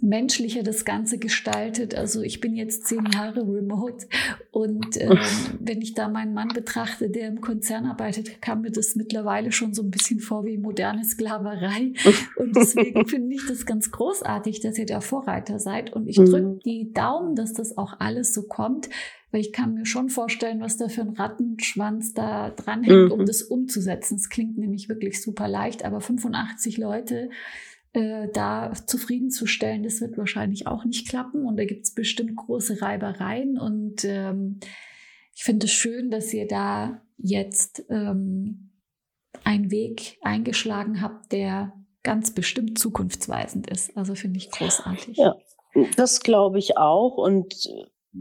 menschlicher 0.00 0.62
das 0.62 0.84
Ganze 0.84 1.18
gestaltet. 1.18 1.94
Also 1.94 2.22
ich 2.22 2.40
bin 2.40 2.54
jetzt 2.54 2.86
zehn 2.86 3.04
Jahre 3.12 3.40
remote 3.40 4.06
und 4.52 5.00
ähm, 5.00 5.18
wenn 5.60 5.82
ich 5.82 5.94
da 5.94 6.08
meinen 6.08 6.34
Mann 6.34 6.48
betrachte, 6.48 7.10
der 7.10 7.28
im 7.28 7.40
Konzern 7.40 7.86
arbeitet, 7.86 8.40
kam 8.40 8.62
mir 8.62 8.70
das 8.70 8.94
mittlerweile 8.94 9.52
schon 9.52 9.74
so 9.74 9.82
ein 9.82 9.90
bisschen 9.90 10.20
vor 10.20 10.44
wie 10.44 10.58
moderne 10.58 11.04
Sklaverei. 11.04 11.92
Und 12.36 12.56
deswegen 12.56 13.06
finde 13.06 13.34
ich 13.34 13.46
das 13.48 13.66
ganz 13.66 13.90
großartig, 13.90 14.60
dass 14.60 14.78
ihr 14.78 14.86
der 14.86 15.00
Vorreiter 15.00 15.58
seid. 15.58 15.92
Und 15.92 16.06
ich 16.06 16.16
drücke 16.16 16.42
mhm. 16.42 16.60
die 16.60 16.92
Daumen, 16.92 17.34
dass 17.34 17.52
das 17.52 17.76
auch 17.76 17.98
alles 17.98 18.32
so 18.34 18.42
kommt, 18.42 18.88
weil 19.30 19.40
ich 19.40 19.52
kann 19.52 19.74
mir 19.74 19.86
schon 19.86 20.08
vorstellen, 20.08 20.60
was 20.60 20.76
da 20.76 20.88
für 20.88 21.02
ein 21.02 21.10
Rattenschwanz 21.10 22.14
da 22.14 22.50
dranhängt, 22.50 23.06
mhm. 23.06 23.12
um 23.12 23.26
das 23.26 23.42
umzusetzen. 23.42 24.16
Es 24.16 24.30
klingt 24.30 24.56
nämlich 24.56 24.88
wirklich 24.88 25.22
super 25.22 25.48
leicht, 25.48 25.84
aber 25.84 26.00
85 26.00 26.78
Leute 26.78 27.30
äh, 27.92 28.28
da 28.32 28.72
zufriedenzustellen, 28.86 29.82
das 29.82 30.00
wird 30.00 30.16
wahrscheinlich 30.16 30.66
auch 30.66 30.84
nicht 30.84 31.08
klappen. 31.08 31.44
Und 31.44 31.56
da 31.56 31.64
gibt 31.64 31.84
es 31.84 31.94
bestimmt 31.94 32.36
große 32.36 32.80
Reibereien. 32.80 33.58
Und 33.58 34.04
ähm, 34.04 34.60
ich 35.34 35.44
finde 35.44 35.66
es 35.66 35.72
schön, 35.72 36.10
dass 36.10 36.32
ihr 36.32 36.46
da 36.46 37.02
jetzt 37.18 37.84
ähm, 37.90 38.70
einen 39.44 39.70
Weg 39.70 40.18
eingeschlagen 40.22 41.02
habt, 41.02 41.32
der 41.32 41.74
ganz 42.02 42.32
bestimmt 42.32 42.78
zukunftsweisend 42.78 43.68
ist. 43.68 43.96
Also 43.96 44.14
finde 44.14 44.38
ich 44.38 44.50
großartig. 44.50 45.16
Ja, 45.16 45.36
das 45.96 46.20
glaube 46.20 46.58
ich 46.58 46.76
auch. 46.76 47.16
Und 47.16 47.54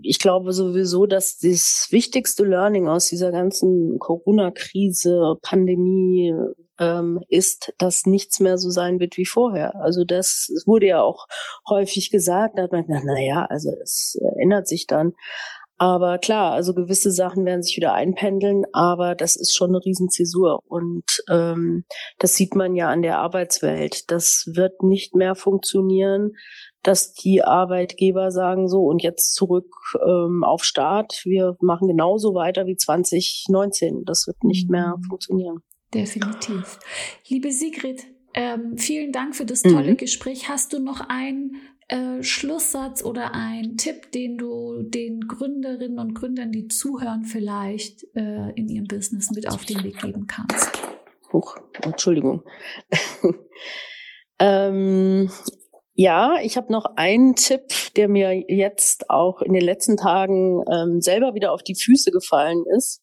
ich 0.01 0.19
glaube 0.19 0.53
sowieso, 0.53 1.05
dass 1.05 1.37
das 1.37 1.87
wichtigste 1.91 2.43
Learning 2.43 2.87
aus 2.87 3.07
dieser 3.07 3.31
ganzen 3.31 3.97
Corona-Krise, 3.99 5.35
Pandemie, 5.41 6.33
ähm, 6.79 7.19
ist, 7.29 7.73
dass 7.77 8.05
nichts 8.05 8.39
mehr 8.39 8.57
so 8.57 8.69
sein 8.69 8.99
wird 8.99 9.17
wie 9.17 9.25
vorher. 9.25 9.75
Also 9.75 10.03
das 10.03 10.49
wurde 10.65 10.87
ja 10.87 11.01
auch 11.01 11.25
häufig 11.69 12.11
gesagt, 12.11 12.57
da 12.57 12.63
hat 12.63 12.71
man 12.71 12.85
gedacht, 12.85 13.03
na 13.05 13.19
ja, 13.19 13.45
also 13.45 13.71
es 13.81 14.17
ändert 14.39 14.67
sich 14.67 14.87
dann. 14.87 15.13
Aber 15.79 16.17
klar, 16.17 16.53
also 16.53 16.73
gewisse 16.73 17.11
Sachen 17.11 17.45
werden 17.45 17.61
sich 17.61 17.77
wieder 17.77 17.93
einpendeln, 17.93 18.63
aber 18.73 19.13
das 19.13 19.35
ist 19.35 19.55
schon 19.55 19.69
eine 19.69 19.85
Riesenzäsur. 19.85 20.61
Und 20.67 21.23
ähm, 21.29 21.85
das 22.17 22.33
sieht 22.33 22.55
man 22.55 22.75
ja 22.75 22.89
an 22.89 23.03
der 23.03 23.19
Arbeitswelt. 23.19 24.09
Das 24.09 24.45
wird 24.53 24.81
nicht 24.81 25.15
mehr 25.15 25.35
funktionieren, 25.35 26.31
dass 26.87 27.13
die 27.13 27.43
Arbeitgeber 27.43 28.31
sagen 28.31 28.69
so 28.69 28.85
und 28.85 29.03
jetzt 29.03 29.33
zurück 29.35 29.75
ähm, 30.05 30.45
auf 30.45 30.63
Start. 30.63 31.19
Wir 31.25 31.57
machen 31.59 31.89
genauso 31.89 32.33
weiter 32.33 32.65
wie 32.65 32.77
2019. 32.77 34.05
Das 34.05 34.25
wird 34.25 34.41
nicht 34.45 34.69
mehr 34.69 34.95
mhm. 34.95 35.03
funktionieren. 35.03 35.57
Definitiv. 35.93 36.79
Liebe 37.27 37.51
Sigrid, 37.51 38.05
ähm, 38.33 38.77
vielen 38.77 39.11
Dank 39.11 39.35
für 39.35 39.45
das 39.45 39.63
tolle 39.63 39.91
mhm. 39.91 39.97
Gespräch. 39.97 40.47
Hast 40.47 40.71
du 40.71 40.79
noch 40.79 41.01
einen 41.09 41.57
äh, 41.89 42.23
Schlusssatz 42.23 43.03
oder 43.03 43.33
einen 43.33 43.75
Tipp, 43.75 44.13
den 44.13 44.37
du 44.37 44.81
den 44.83 45.27
Gründerinnen 45.27 45.99
und 45.99 46.13
Gründern, 46.13 46.53
die 46.53 46.69
zuhören, 46.69 47.25
vielleicht 47.25 48.05
äh, 48.15 48.51
in 48.51 48.69
ihrem 48.69 48.87
Business 48.87 49.29
mit 49.31 49.49
auf 49.49 49.65
den 49.65 49.83
Weg 49.83 50.01
geben 50.01 50.25
kannst? 50.25 50.81
Huch, 51.33 51.57
Entschuldigung. 51.81 52.43
ähm, 54.39 55.29
ja, 55.99 56.35
ich 56.43 56.57
habe 56.57 56.71
noch 56.71 56.85
einen 56.95 57.33
Tipp, 57.35 57.73
der 57.95 58.07
mir 58.07 58.31
jetzt 58.47 59.09
auch 59.09 59.41
in 59.41 59.53
den 59.53 59.63
letzten 59.63 59.97
Tagen 59.97 60.63
ähm, 60.71 61.01
selber 61.01 61.33
wieder 61.33 61.51
auf 61.51 61.63
die 61.63 61.73
Füße 61.73 62.11
gefallen 62.11 62.63
ist. 62.77 63.01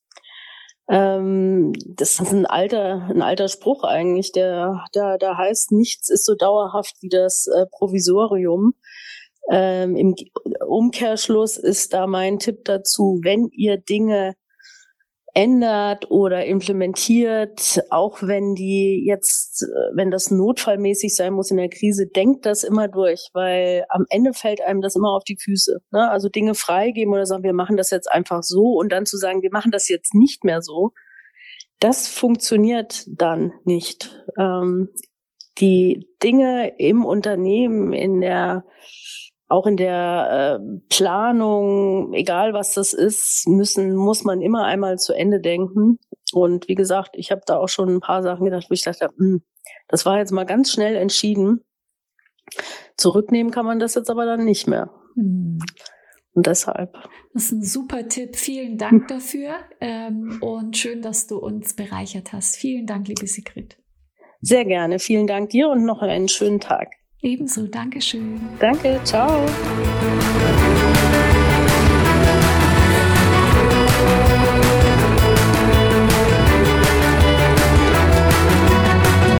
Ähm, 0.89 1.73
das 1.89 2.21
ist 2.21 2.33
ein 2.33 2.47
alter, 2.47 3.09
ein 3.11 3.21
alter 3.21 3.49
Spruch 3.49 3.83
eigentlich, 3.83 4.31
der, 4.31 4.85
der, 4.95 5.19
der 5.19 5.37
heißt, 5.37 5.73
nichts 5.73 6.09
ist 6.09 6.25
so 6.25 6.37
dauerhaft 6.37 6.95
wie 7.01 7.09
das 7.09 7.49
äh, 7.49 7.67
Provisorium. 7.67 8.75
Ähm, 9.51 9.97
Im 9.97 10.15
Umkehrschluss 10.65 11.57
ist 11.57 11.95
da 11.95 12.07
mein 12.07 12.39
Tipp 12.39 12.65
dazu, 12.65 13.19
wenn 13.25 13.49
ihr 13.49 13.77
Dinge 13.77 14.37
ändert 15.35 16.11
oder 16.13 16.47
implementiert, 16.47 17.83
auch 17.91 18.23
wenn 18.23 18.55
die 18.55 19.05
jetzt, 19.05 19.65
äh, 19.65 19.97
wenn 19.97 20.13
das 20.13 20.31
notfallmäßig 20.31 21.15
sein 21.15 21.35
muss 21.35 21.51
in 21.51 21.57
der 21.57 21.69
Krise, 21.69 22.07
denkt 22.07 22.47
das 22.47 22.63
immer 22.63 22.87
durch, 22.87 23.29
weil 23.33 23.85
am 23.89 24.07
Ende 24.11 24.33
fällt 24.33 24.63
einem 24.63 24.81
das 24.81 24.95
immer 24.95 25.11
auf 25.11 25.25
die 25.25 25.37
Füße. 25.37 25.81
Ne? 25.91 26.09
Also 26.09 26.29
Dinge 26.29 26.55
freigeben 26.55 27.13
oder 27.13 27.27
sagen, 27.27 27.43
wir 27.43 27.53
machen 27.53 27.77
das 27.77 27.91
jetzt 27.91 28.11
einfach 28.11 28.45
so 28.45 28.75
und 28.75 28.93
dann 28.93 29.07
zu 29.07 29.17
sagen, 29.17 29.43
wir 29.43 29.51
machen 29.53 29.73
das 29.73 29.89
jetzt 29.89 30.15
nicht 30.15 30.45
mehr 30.45 30.63
so, 30.63 30.93
das 31.81 32.07
funktioniert 32.07 33.05
dann 33.09 33.53
nicht. 33.65 34.25
Ähm, 34.39 34.91
die 35.59 36.09
Dinge 36.23 36.75
im 36.79 37.05
Unternehmen, 37.05 37.93
in 37.93 38.21
der 38.21 38.65
auch 39.49 39.67
in 39.67 39.77
der 39.77 40.59
äh, 40.61 40.79
Planung, 40.89 42.15
egal 42.15 42.55
was 42.55 42.75
das 42.75 42.93
ist, 42.93 43.47
müssen, 43.47 43.95
muss 43.95 44.25
man 44.25 44.41
immer 44.41 44.65
einmal 44.65 44.99
zu 44.99 45.13
Ende 45.13 45.41
denken. 45.41 45.99
Und 46.33 46.69
wie 46.69 46.75
gesagt, 46.75 47.11
ich 47.15 47.31
habe 47.31 47.43
da 47.47 47.59
auch 47.59 47.69
schon 47.69 47.89
ein 47.89 48.01
paar 48.01 48.23
Sachen 48.23 48.45
gedacht, 48.45 48.67
wo 48.69 48.75
ich 48.75 48.83
dachte, 48.83 49.11
mh, 49.17 49.27
hm, 49.27 49.43
das 49.89 50.07
war 50.07 50.19
jetzt 50.19 50.33
mal 50.33 50.45
ganz 50.45 50.73
schnell 50.73 50.97
entschieden. 50.97 51.61
Zurücknehmen 52.97 53.53
kann 53.53 53.67
man 53.67 53.79
das 53.79 53.95
jetzt 53.95 54.11
aber 54.11 54.25
dann 54.25 54.45
nicht 54.45 54.67
mehr. 54.67 54.91
Mhm. 55.15 55.59
Und 56.33 56.47
deshalb. 56.47 56.93
Das 57.33 57.45
ist 57.45 57.53
ein 57.53 57.63
super 57.63 58.09
Tipp. 58.09 58.37
Vielen 58.37 58.77
Dank 58.77 59.09
dafür 59.09 59.55
ähm, 59.81 60.39
und 60.41 60.77
schön, 60.77 61.01
dass 61.01 61.27
du 61.27 61.39
uns 61.39 61.75
bereichert 61.75 62.33
hast. 62.33 62.57
Vielen 62.57 62.87
Dank, 62.87 63.07
liebe 63.07 63.27
Sigrid. 63.27 63.77
Sehr 64.41 64.65
gerne. 64.65 64.99
Vielen 64.99 65.27
Dank 65.27 65.51
dir 65.51 65.69
und 65.69 65.85
noch 65.85 66.03
einen 66.03 66.29
schönen 66.29 66.61
Tag. 66.61 66.89
Ebenso, 67.25 67.67
Dankeschön. 67.67 68.39
Danke, 68.61 69.01
ciao. 69.03 69.47